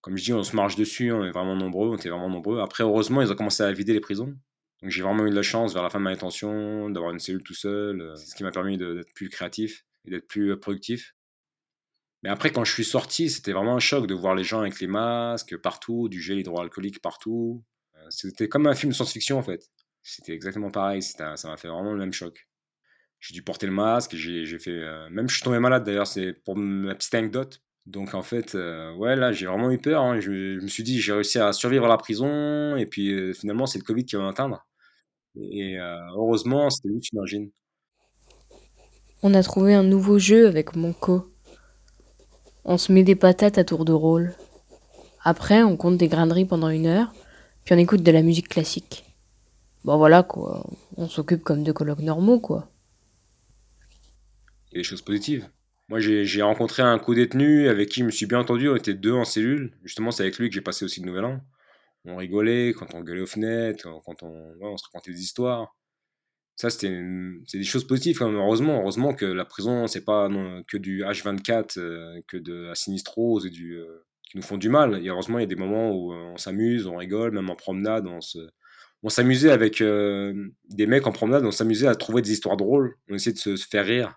Comme 0.00 0.16
je 0.16 0.22
dis, 0.22 0.32
on 0.32 0.44
se 0.44 0.54
marche 0.54 0.76
dessus, 0.76 1.10
on 1.10 1.24
est 1.24 1.32
vraiment 1.32 1.56
nombreux, 1.56 1.88
on 1.88 1.96
était 1.96 2.10
vraiment 2.10 2.30
nombreux. 2.30 2.60
Après, 2.60 2.84
heureusement, 2.84 3.20
ils 3.20 3.32
ont 3.32 3.34
commencé 3.34 3.64
à 3.64 3.72
vider 3.72 3.92
les 3.92 4.00
prisons. 4.00 4.32
Donc 4.80 4.92
j'ai 4.92 5.02
vraiment 5.02 5.26
eu 5.26 5.30
de 5.30 5.34
la 5.34 5.42
chance 5.42 5.74
vers 5.74 5.82
la 5.82 5.90
fin 5.90 5.98
de 5.98 6.04
ma 6.04 6.14
détention 6.14 6.88
d'avoir 6.88 7.10
une 7.10 7.18
cellule 7.18 7.42
tout 7.42 7.52
seul. 7.54 8.00
Euh, 8.00 8.14
c'est 8.14 8.26
ce 8.26 8.36
qui 8.36 8.44
m'a 8.44 8.52
permis 8.52 8.78
d'être 8.78 9.12
plus 9.12 9.28
créatif 9.28 9.84
et 10.04 10.12
d'être 10.12 10.28
plus 10.28 10.52
euh, 10.52 10.56
productif. 10.56 11.16
Mais 12.22 12.30
après, 12.30 12.50
quand 12.50 12.64
je 12.64 12.72
suis 12.72 12.84
sorti, 12.84 13.30
c'était 13.30 13.52
vraiment 13.52 13.76
un 13.76 13.80
choc 13.80 14.06
de 14.06 14.14
voir 14.14 14.34
les 14.34 14.44
gens 14.44 14.60
avec 14.60 14.80
les 14.80 14.86
masques 14.86 15.56
partout, 15.56 16.08
du 16.08 16.20
gel 16.20 16.38
hydroalcoolique 16.38 17.00
partout. 17.02 17.64
Euh, 17.96 18.06
c'était 18.10 18.48
comme 18.48 18.66
un 18.66 18.74
film 18.74 18.90
de 18.90 18.96
science-fiction 18.96 19.38
en 19.38 19.42
fait. 19.42 19.68
C'était 20.02 20.32
exactement 20.32 20.70
pareil. 20.70 21.02
Ça 21.02 21.34
m'a 21.44 21.56
fait 21.56 21.68
vraiment 21.68 21.92
le 21.92 21.98
même 21.98 22.12
choc. 22.12 22.48
J'ai 23.20 23.34
dû 23.34 23.42
porter 23.42 23.66
le 23.66 23.72
masque. 23.72 24.14
J'ai 24.16 24.58
fait. 24.58 24.84
même 25.10 25.28
je 25.28 25.34
suis 25.34 25.44
tombé 25.44 25.58
malade 25.60 25.84
d'ailleurs. 25.84 26.08
C'est 26.08 26.32
pour 26.32 26.56
ma 26.56 26.94
petite 26.94 27.14
anecdote. 27.14 27.62
Donc 27.86 28.14
en 28.14 28.22
fait, 28.22 28.54
ouais, 28.54 29.14
là 29.14 29.30
j'ai 29.30 29.46
vraiment 29.46 29.70
eu 29.70 29.78
peur. 29.78 30.02
Hein. 30.02 30.18
Je, 30.18 30.60
me 30.60 30.66
suis 30.66 30.82
dit, 30.82 31.00
j'ai 31.00 31.12
réussi 31.12 31.38
à 31.38 31.52
survivre 31.52 31.84
à 31.84 31.88
la 31.88 31.98
prison. 31.98 32.76
Et 32.76 32.86
puis 32.86 33.32
finalement, 33.34 33.66
c'est 33.66 33.78
le 33.78 33.84
Covid 33.84 34.04
qui 34.04 34.16
va 34.16 34.22
m'atteindre. 34.22 34.66
Et 35.36 35.78
euh, 35.78 35.96
heureusement, 36.14 36.68
c'était 36.70 36.88
une 36.90 37.18
origine. 37.18 37.50
On 39.22 39.34
a 39.34 39.42
trouvé 39.42 39.74
un 39.74 39.82
nouveau 39.82 40.18
jeu 40.18 40.46
avec 40.46 40.76
mon 40.76 40.92
co. 40.92 41.31
On 42.64 42.78
se 42.78 42.92
met 42.92 43.02
des 43.02 43.16
patates 43.16 43.58
à 43.58 43.64
tour 43.64 43.84
de 43.84 43.92
rôle. 43.92 44.34
Après, 45.22 45.62
on 45.62 45.76
compte 45.76 45.96
des 45.96 46.08
graineries 46.08 46.44
pendant 46.44 46.68
une 46.68 46.86
heure, 46.86 47.12
puis 47.64 47.74
on 47.74 47.78
écoute 47.78 48.02
de 48.02 48.12
la 48.12 48.22
musique 48.22 48.48
classique. 48.48 49.04
Bon 49.84 49.96
voilà 49.96 50.22
quoi, 50.22 50.64
on 50.96 51.08
s'occupe 51.08 51.42
comme 51.42 51.64
de 51.64 51.72
colloques 51.72 52.00
normaux 52.00 52.38
quoi. 52.38 52.68
Il 54.70 54.74
y 54.74 54.76
a 54.76 54.80
des 54.80 54.84
choses 54.84 55.02
positives. 55.02 55.48
Moi 55.88 55.98
j'ai 56.00 56.42
rencontré 56.42 56.82
un 56.82 56.98
co-détenu 56.98 57.68
avec 57.68 57.88
qui 57.88 58.00
je 58.00 58.04
me 58.04 58.10
suis 58.10 58.26
bien 58.26 58.38
entendu, 58.38 58.68
on 58.68 58.76
était 58.76 58.94
deux 58.94 59.12
en 59.12 59.24
cellule. 59.24 59.72
Justement 59.82 60.12
c'est 60.12 60.22
avec 60.22 60.38
lui 60.38 60.48
que 60.48 60.54
j'ai 60.54 60.60
passé 60.60 60.84
aussi 60.84 61.00
le 61.00 61.06
nouvel 61.06 61.24
an 61.24 61.40
on 62.04 62.16
rigolait, 62.16 62.72
quand 62.72 62.94
on 62.94 63.00
gueulait 63.00 63.20
aux 63.20 63.26
fenêtres, 63.26 63.88
quand 64.04 64.22
on, 64.22 64.76
se 64.76 64.84
racontait 64.84 65.12
des 65.12 65.22
histoires. 65.22 65.74
Ça, 66.56 66.70
c'était 66.70 67.02
c'est 67.46 67.58
des 67.58 67.64
choses 67.64 67.86
positives, 67.86 68.18
quand 68.18 68.30
heureusement. 68.30 68.80
Heureusement 68.80 69.14
que 69.14 69.24
la 69.24 69.44
prison, 69.44 69.86
c'est 69.86 70.04
pas 70.04 70.28
que 70.68 70.76
du 70.76 71.02
H24, 71.02 71.78
euh, 71.78 72.20
que 72.28 72.36
de 72.36 72.54
la 72.66 72.74
sinistrose 72.74 73.46
et 73.46 73.50
du, 73.50 73.76
euh, 73.78 74.04
qui 74.22 74.36
nous 74.36 74.42
font 74.42 74.58
du 74.58 74.68
mal. 74.68 75.04
Et 75.04 75.08
heureusement, 75.08 75.38
il 75.38 75.42
y 75.42 75.44
a 75.44 75.48
des 75.48 75.56
moments 75.56 75.90
où 75.92 76.12
euh, 76.12 76.32
on 76.34 76.36
s'amuse, 76.36 76.86
on 76.86 76.96
rigole, 76.96 77.32
même 77.32 77.50
en 77.50 77.56
promenade, 77.56 78.06
on 79.02 79.08
s'amusait 79.08 79.50
avec 79.50 79.82
des 79.82 80.86
mecs 80.86 81.06
en 81.06 81.12
promenade, 81.12 81.44
on 81.44 81.50
s'amusait 81.50 81.88
à 81.88 81.94
trouver 81.94 82.22
des 82.22 82.32
histoires 82.32 82.56
drôles, 82.56 82.94
on 83.10 83.14
essayait 83.14 83.34
de 83.34 83.38
se 83.38 83.56
faire 83.56 83.86
rire. 83.86 84.14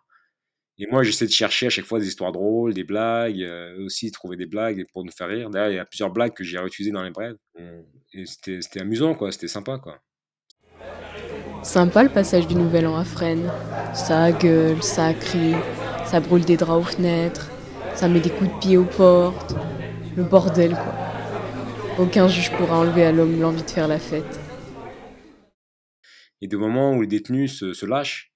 Et 0.77 0.87
moi, 0.87 1.03
j'essaie 1.03 1.25
de 1.25 1.31
chercher 1.31 1.67
à 1.67 1.69
chaque 1.69 1.85
fois 1.85 1.99
des 1.99 2.07
histoires 2.07 2.33
drôles, 2.33 2.73
des 2.73 2.83
blagues, 2.83 3.41
euh, 3.41 3.85
aussi 3.85 4.11
trouver 4.11 4.35
des 4.35 4.45
blagues 4.45 4.85
pour 4.91 5.05
nous 5.05 5.11
faire 5.11 5.29
rire. 5.29 5.49
D'ailleurs, 5.49 5.69
il 5.69 5.75
y 5.75 5.79
a 5.79 5.85
plusieurs 5.85 6.11
blagues 6.11 6.33
que 6.33 6.43
j'ai 6.43 6.59
réutilisées 6.59 6.91
dans 6.91 7.03
les 7.03 7.11
brèves. 7.11 7.37
Et 8.13 8.25
c'était 8.25 8.81
amusant, 8.81 9.15
quoi. 9.15 9.31
C'était 9.31 9.47
sympa, 9.47 9.79
quoi. 9.79 10.01
Sympa 11.65 12.03
le 12.03 12.09
passage 12.09 12.47
du 12.47 12.53
Nouvel 12.53 12.85
An 12.85 12.95
à 12.95 13.03
Fresnes. 13.03 13.51
Ça 13.95 14.31
gueule, 14.31 14.83
ça 14.83 15.15
crie, 15.15 15.55
ça 16.05 16.19
brûle 16.19 16.45
des 16.45 16.57
draps 16.57 16.87
aux 16.87 16.91
fenêtres, 16.91 17.49
ça 17.95 18.07
met 18.07 18.19
des 18.19 18.29
coups 18.29 18.53
de 18.53 18.59
pied 18.59 18.77
aux 18.77 18.85
portes. 18.85 19.55
Le 20.15 20.23
bordel, 20.23 20.73
quoi. 20.73 20.93
Aucun 21.97 22.27
juge 22.27 22.51
pourra 22.51 22.77
enlever 22.77 23.03
à 23.03 23.11
l'homme 23.11 23.41
l'envie 23.41 23.63
de 23.63 23.69
faire 23.69 23.87
la 23.87 23.97
fête. 23.97 24.39
Et 26.39 26.47
des 26.47 26.55
moments 26.55 26.93
où 26.93 27.01
les 27.01 27.07
détenus 27.07 27.57
se, 27.59 27.85
lâchent 27.85 28.31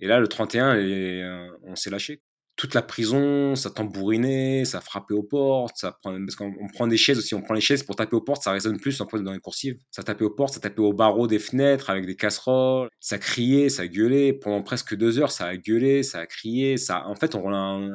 et 0.00 0.06
là, 0.06 0.20
le 0.20 0.28
31, 0.28 0.76
euh, 0.76 1.48
on 1.64 1.74
s'est 1.74 1.90
lâché. 1.90 2.20
Toute 2.58 2.74
la 2.74 2.82
prison, 2.82 3.54
ça 3.54 3.70
tambourinait, 3.70 4.64
ça 4.64 4.80
frappait 4.80 5.14
aux 5.14 5.22
portes, 5.22 5.76
ça 5.76 5.92
prend, 5.92 6.18
parce 6.18 6.34
qu'on 6.34 6.52
prend 6.74 6.88
des 6.88 6.96
chaises 6.96 7.16
aussi, 7.16 7.36
on 7.36 7.40
prend 7.40 7.54
les 7.54 7.60
chaises 7.60 7.84
pour 7.84 7.94
taper 7.94 8.16
aux 8.16 8.20
portes, 8.20 8.42
ça 8.42 8.50
résonne 8.50 8.80
plus 8.80 9.00
en 9.00 9.08
fait 9.08 9.20
dans 9.22 9.32
les 9.32 9.38
coursives. 9.38 9.78
Ça 9.92 10.02
tapait 10.02 10.24
aux 10.24 10.30
portes, 10.30 10.54
ça 10.54 10.60
tapait 10.60 10.80
aux 10.80 10.92
barreaux 10.92 11.28
des 11.28 11.38
fenêtres 11.38 11.88
avec 11.88 12.04
des 12.04 12.16
casseroles, 12.16 12.88
ça 12.98 13.18
criait, 13.18 13.68
ça 13.68 13.86
gueulait. 13.86 14.32
Pendant 14.32 14.62
presque 14.62 14.96
deux 14.96 15.20
heures, 15.20 15.30
ça 15.30 15.46
a 15.46 15.56
gueulé, 15.56 16.02
ça 16.02 16.18
a 16.18 16.26
crié, 16.26 16.76
ça. 16.78 17.06
En 17.06 17.14
fait, 17.14 17.36
on 17.36 17.92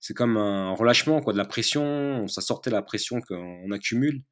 c'est 0.00 0.14
comme 0.14 0.36
un 0.36 0.70
relâchement 0.74 1.20
quoi, 1.20 1.32
de 1.32 1.38
la 1.38 1.44
pression, 1.44 2.28
ça 2.28 2.40
sortait 2.40 2.70
la 2.70 2.82
pression 2.82 3.20
qu'on 3.20 3.70
accumule. 3.72 4.22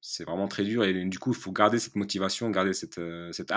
C'est 0.00 0.24
vraiment 0.24 0.48
très 0.48 0.64
dur 0.64 0.84
et 0.84 1.04
du 1.04 1.18
coup, 1.18 1.32
il 1.32 1.38
faut 1.38 1.52
garder 1.52 1.78
cette 1.78 1.96
motivation, 1.96 2.50
garder 2.50 2.72
cette, 2.72 2.98
euh, 2.98 3.30
cette. 3.32 3.52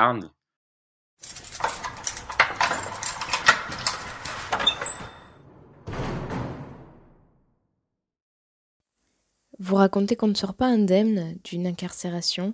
Vous 9.59 9.75
racontez 9.75 10.15
qu'on 10.15 10.27
ne 10.27 10.33
sort 10.33 10.55
pas 10.55 10.67
indemne 10.67 11.37
d'une 11.43 11.65
incarcération. 11.67 12.53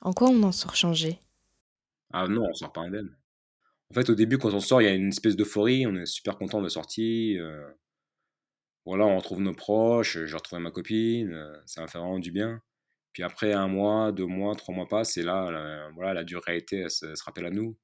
En 0.00 0.12
quoi 0.12 0.28
on 0.28 0.42
en 0.42 0.52
sort 0.52 0.74
changé? 0.74 1.20
Ah 2.12 2.26
non, 2.26 2.46
on 2.48 2.54
sort 2.54 2.72
pas 2.72 2.82
indemne. 2.82 3.16
En 3.90 3.94
fait, 3.94 4.10
au 4.10 4.14
début, 4.14 4.38
quand 4.38 4.52
on 4.52 4.60
sort, 4.60 4.82
il 4.82 4.86
y 4.86 4.88
a 4.88 4.94
une 4.94 5.08
espèce 5.08 5.36
d'euphorie. 5.36 5.86
On 5.86 5.94
est 5.94 6.06
super 6.06 6.36
content 6.36 6.60
de 6.60 6.68
sortir. 6.68 7.44
Euh, 7.44 7.70
voilà, 8.84 9.06
on 9.06 9.16
retrouve 9.16 9.40
nos 9.40 9.54
proches. 9.54 10.24
J'ai 10.24 10.34
retrouvé 10.34 10.60
ma 10.60 10.70
copine. 10.70 11.32
Euh, 11.32 11.54
ça 11.66 11.82
va 11.82 11.86
faire 11.86 12.00
vraiment 12.00 12.18
du 12.18 12.32
bien. 12.32 12.60
Puis 13.12 13.22
après, 13.22 13.52
un 13.52 13.68
mois, 13.68 14.10
deux 14.10 14.26
mois, 14.26 14.56
trois 14.56 14.74
mois 14.74 14.88
passent. 14.88 15.16
Et 15.18 15.22
là, 15.22 15.50
la, 15.50 15.90
voilà, 15.90 16.14
la 16.14 16.24
dure 16.24 16.42
réalité, 16.42 16.78
elle 16.78 16.90
se, 16.90 17.06
rappelle 17.24 17.46
à 17.46 17.50
nous. 17.50 17.76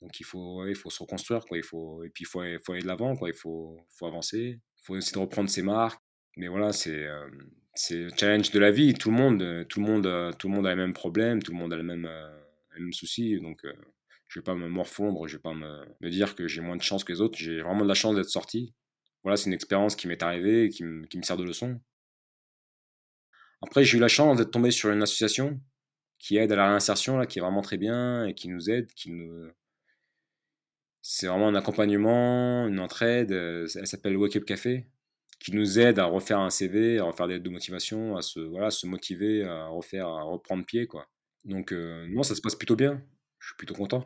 Donc 0.00 0.18
il 0.20 0.24
faut, 0.24 0.66
il 0.66 0.76
faut 0.76 0.88
se 0.88 1.02
reconstruire. 1.02 1.44
Il 1.50 1.64
faut, 1.64 2.02
et 2.04 2.08
puis 2.08 2.24
il 2.24 2.26
faut, 2.26 2.40
faut 2.64 2.72
aller 2.72 2.82
de 2.82 2.86
l'avant. 2.86 3.14
Il 3.26 3.34
faut, 3.34 3.76
faut 3.90 4.06
avancer. 4.06 4.58
Il 4.58 4.84
faut 4.84 4.96
essayer 4.96 5.14
de 5.14 5.18
reprendre 5.18 5.50
ses 5.50 5.62
marques. 5.62 6.00
Mais 6.36 6.48
voilà, 6.48 6.72
c'est. 6.72 7.04
Euh, 7.06 7.28
c'est 7.74 7.96
le 7.96 8.10
challenge 8.16 8.50
de 8.50 8.58
la 8.58 8.70
vie. 8.70 8.94
Tout 8.94 9.10
le 9.10 9.16
monde, 9.16 9.42
euh, 9.42 9.64
tout 9.64 9.80
le 9.80 9.86
monde, 9.86 10.06
euh, 10.06 10.32
tout 10.32 10.48
le 10.48 10.54
monde 10.54 10.66
a 10.66 10.70
les 10.70 10.76
mêmes 10.76 10.92
problèmes, 10.92 11.42
tout 11.42 11.52
le 11.52 11.58
monde 11.58 11.72
a 11.72 11.76
les 11.76 11.82
mêmes, 11.82 12.06
euh, 12.06 12.40
les 12.74 12.80
mêmes 12.80 12.92
soucis. 12.92 13.38
Donc, 13.40 13.64
je 14.28 14.40
vais 14.40 14.44
pas 14.44 14.54
me 14.54 14.68
morfondre, 14.68 15.26
je 15.28 15.36
vais 15.36 15.42
pas 15.42 15.54
me, 15.54 15.84
me 16.00 16.10
dire 16.10 16.34
que 16.34 16.48
j'ai 16.48 16.60
moins 16.60 16.76
de 16.76 16.82
chance 16.82 17.04
que 17.04 17.12
les 17.12 17.20
autres. 17.20 17.38
J'ai 17.38 17.60
vraiment 17.62 17.82
de 17.82 17.88
la 17.88 17.94
chance 17.94 18.16
d'être 18.16 18.28
sorti. 18.28 18.74
Voilà, 19.22 19.36
c'est 19.36 19.46
une 19.46 19.54
expérience 19.54 19.96
qui 19.96 20.08
m'est 20.08 20.22
arrivée 20.22 20.68
qui, 20.70 20.84
qui 21.10 21.18
me 21.18 21.22
sert 21.22 21.36
de 21.36 21.44
leçon. 21.44 21.80
Après, 23.62 23.84
j'ai 23.84 23.98
eu 23.98 24.00
la 24.00 24.08
chance 24.08 24.38
d'être 24.38 24.50
tombé 24.50 24.70
sur 24.70 24.90
une 24.90 25.02
association 25.02 25.60
qui 26.18 26.36
aide 26.36 26.52
à 26.52 26.56
la 26.56 26.68
réinsertion, 26.68 27.18
là, 27.18 27.26
qui 27.26 27.38
est 27.38 27.42
vraiment 27.42 27.62
très 27.62 27.78
bien 27.78 28.26
et 28.26 28.34
qui 28.34 28.48
nous 28.48 28.70
aide, 28.70 28.92
qui 28.94 29.10
nous, 29.10 29.50
C'est 31.02 31.26
vraiment 31.26 31.48
un 31.48 31.54
accompagnement, 31.54 32.66
une 32.66 32.80
entraide. 32.80 33.32
Elle 33.32 33.86
s'appelle 33.86 34.16
Wake 34.16 34.36
Up 34.36 34.44
Café, 34.44 34.86
qui 35.40 35.52
nous 35.52 35.80
aide 35.80 35.98
à 35.98 36.04
refaire 36.04 36.38
un 36.38 36.50
CV, 36.50 36.98
à 36.98 37.04
refaire 37.04 37.26
des 37.26 37.34
lettres 37.34 37.44
de 37.44 37.50
motivation, 37.50 38.16
à 38.16 38.22
se, 38.22 38.38
voilà, 38.38 38.70
se 38.70 38.86
motiver, 38.86 39.42
à 39.44 39.66
refaire, 39.66 40.06
à 40.06 40.22
reprendre 40.22 40.64
pied, 40.64 40.86
quoi. 40.86 41.06
Donc, 41.44 41.72
non, 41.72 42.22
ça 42.22 42.34
se 42.34 42.40
passe 42.40 42.54
plutôt 42.54 42.76
bien. 42.76 43.02
Je 43.38 43.46
suis 43.48 43.56
plutôt 43.56 43.74
content. 43.74 44.04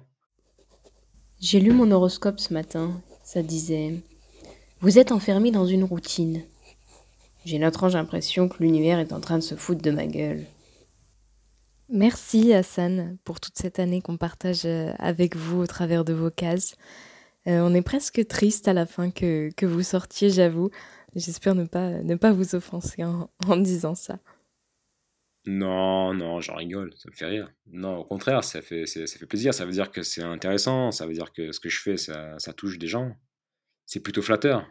J'ai 1.40 1.60
lu 1.60 1.72
mon 1.72 1.90
horoscope 1.90 2.40
ce 2.40 2.54
matin. 2.54 3.02
Ça 3.24 3.42
disait 3.42 3.94
Vous 4.80 4.98
êtes 4.98 5.12
enfermé 5.12 5.50
dans 5.50 5.66
une 5.66 5.84
routine. 5.84 6.42
J'ai 7.44 7.56
une 7.56 7.64
étrange 7.64 7.96
impression 7.96 8.48
que 8.48 8.62
l'univers 8.62 8.98
est 8.98 9.12
en 9.12 9.20
train 9.20 9.36
de 9.36 9.42
se 9.42 9.54
foutre 9.54 9.82
de 9.82 9.90
ma 9.90 10.06
gueule. 10.06 10.44
Merci 11.90 12.54
Hassan 12.54 13.18
pour 13.24 13.40
toute 13.40 13.58
cette 13.58 13.78
année 13.78 14.00
qu'on 14.00 14.16
partage 14.16 14.64
euh, 14.64 14.92
avec 14.98 15.36
vous 15.36 15.60
au 15.60 15.66
travers 15.66 16.04
de 16.04 16.14
vos 16.14 16.30
cases. 16.30 16.76
Euh, 17.46 17.60
on 17.60 17.74
est 17.74 17.82
presque 17.82 18.26
triste 18.26 18.68
à 18.68 18.72
la 18.72 18.86
fin 18.86 19.10
que, 19.10 19.50
que 19.54 19.66
vous 19.66 19.82
sortiez, 19.82 20.30
j'avoue. 20.30 20.70
J'espère 21.14 21.54
ne 21.54 21.64
pas, 21.64 22.02
ne 22.02 22.14
pas 22.16 22.32
vous 22.32 22.54
offenser 22.54 23.04
en, 23.04 23.30
en 23.46 23.56
disant 23.56 23.94
ça. 23.94 24.18
Non, 25.46 26.14
non, 26.14 26.40
j'en 26.40 26.56
rigole, 26.56 26.94
ça 26.96 27.10
me 27.10 27.14
fait 27.14 27.26
rire. 27.26 27.52
Non, 27.66 27.98
au 27.98 28.04
contraire, 28.04 28.42
ça 28.42 28.62
fait, 28.62 28.86
ça 28.86 29.06
fait 29.06 29.26
plaisir, 29.26 29.52
ça 29.52 29.66
veut 29.66 29.72
dire 29.72 29.90
que 29.90 30.02
c'est 30.02 30.22
intéressant, 30.22 30.90
ça 30.90 31.06
veut 31.06 31.12
dire 31.12 31.32
que 31.32 31.52
ce 31.52 31.60
que 31.60 31.68
je 31.68 31.80
fais, 31.82 31.96
ça, 31.98 32.38
ça 32.38 32.54
touche 32.54 32.78
des 32.78 32.86
gens. 32.86 33.14
C'est 33.84 34.00
plutôt 34.00 34.22
flatteur. 34.22 34.66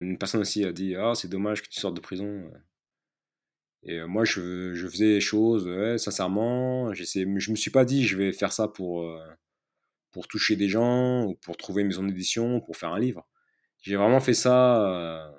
Une 0.00 0.18
personne 0.18 0.40
aussi 0.40 0.64
a 0.64 0.72
dit 0.72 0.96
Ah, 0.96 1.14
c'est 1.14 1.28
dommage 1.28 1.62
que 1.62 1.68
tu 1.68 1.78
sortes 1.80 1.94
de 1.94 2.00
prison. 2.00 2.50
Et 3.84 3.98
euh, 4.00 4.06
moi, 4.08 4.24
je, 4.24 4.74
je, 4.74 4.88
faisais 4.88 5.06
les 5.06 5.20
choses, 5.20 5.66
ouais, 5.68 5.98
sincèrement. 5.98 6.92
Je 6.92 7.50
me 7.50 7.56
suis 7.56 7.70
pas 7.70 7.84
dit 7.84 8.04
Je 8.04 8.16
vais 8.16 8.32
faire 8.32 8.52
ça 8.52 8.68
pour, 8.68 9.02
euh, 9.02 9.24
pour 10.10 10.26
toucher 10.28 10.56
des 10.56 10.68
gens, 10.68 11.24
ou 11.26 11.34
pour 11.36 11.56
trouver 11.56 11.82
une 11.82 11.88
maison 11.88 12.04
d'édition, 12.04 12.60
pour 12.60 12.76
faire 12.76 12.92
un 12.92 12.98
livre. 13.00 13.28
J'ai 13.82 13.96
vraiment 13.96 14.20
fait 14.20 14.34
ça 14.34 15.32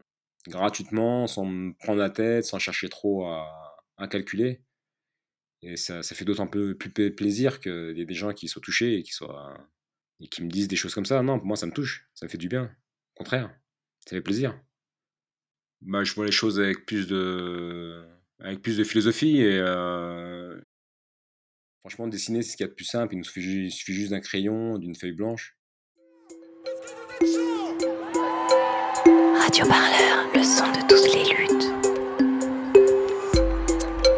gratuitement, 0.47 1.27
sans 1.27 1.45
me 1.45 1.73
prendre 1.73 1.99
la 1.99 2.09
tête, 2.09 2.45
sans 2.45 2.59
chercher 2.59 2.89
trop 2.89 3.25
à, 3.25 4.07
calculer. 4.09 4.61
Et 5.61 5.77
ça, 5.77 6.03
fait 6.03 6.25
d'autant 6.25 6.47
plus 6.47 6.75
plaisir 6.75 7.61
qu'il 7.61 7.97
y 7.97 8.01
ait 8.01 8.05
des 8.05 8.13
gens 8.13 8.33
qui 8.33 8.49
soient 8.49 8.61
touchés 8.61 8.97
et 8.97 9.03
qui, 10.27 10.43
me 10.43 10.49
disent 10.49 10.67
des 10.67 10.75
choses 10.75 10.93
comme 10.93 11.05
ça. 11.05 11.23
Non, 11.23 11.37
pour 11.37 11.47
moi, 11.47 11.55
ça 11.55 11.65
me 11.65 11.71
touche, 11.71 12.09
ça 12.13 12.25
me 12.25 12.29
fait 12.29 12.37
du 12.37 12.49
bien. 12.49 12.75
Au 13.15 13.19
contraire. 13.19 13.57
Ça 14.05 14.17
fait 14.17 14.21
plaisir. 14.21 14.59
Bah, 15.81 16.03
je 16.03 16.13
vois 16.13 16.25
les 16.25 16.31
choses 16.33 16.59
avec 16.59 16.85
plus 16.85 17.07
de, 17.07 18.05
philosophie 18.83 19.39
et 19.39 19.59
franchement, 21.79 22.07
dessiner, 22.07 22.41
c'est 22.41 22.51
ce 22.51 22.57
qu'il 22.57 22.65
y 22.65 22.67
a 22.67 22.69
de 22.69 22.75
plus 22.75 22.85
simple. 22.85 23.13
Il 23.13 23.19
nous 23.19 23.23
suffit 23.23 23.93
juste 23.93 24.11
d'un 24.11 24.19
crayon, 24.19 24.77
d'une 24.77 24.95
feuille 24.95 25.13
blanche. 25.13 25.57
Radio 29.53 29.67
Parleur, 29.67 30.25
le 30.33 30.43
son 30.43 30.65
de 30.65 30.79
toutes 30.87 31.13
les 31.13 31.25
luttes. 31.25 31.71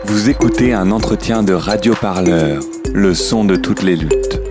Vous 0.05 0.29
écoutez 0.29 0.71
un 0.71 0.91
entretien 0.91 1.43
de 1.43 1.51
Radio 1.51 1.93
Parleur, 1.93 2.63
le 2.93 3.13
son 3.13 3.43
de 3.43 3.57
toutes 3.57 3.83
les 3.83 3.97
luttes. 3.97 4.44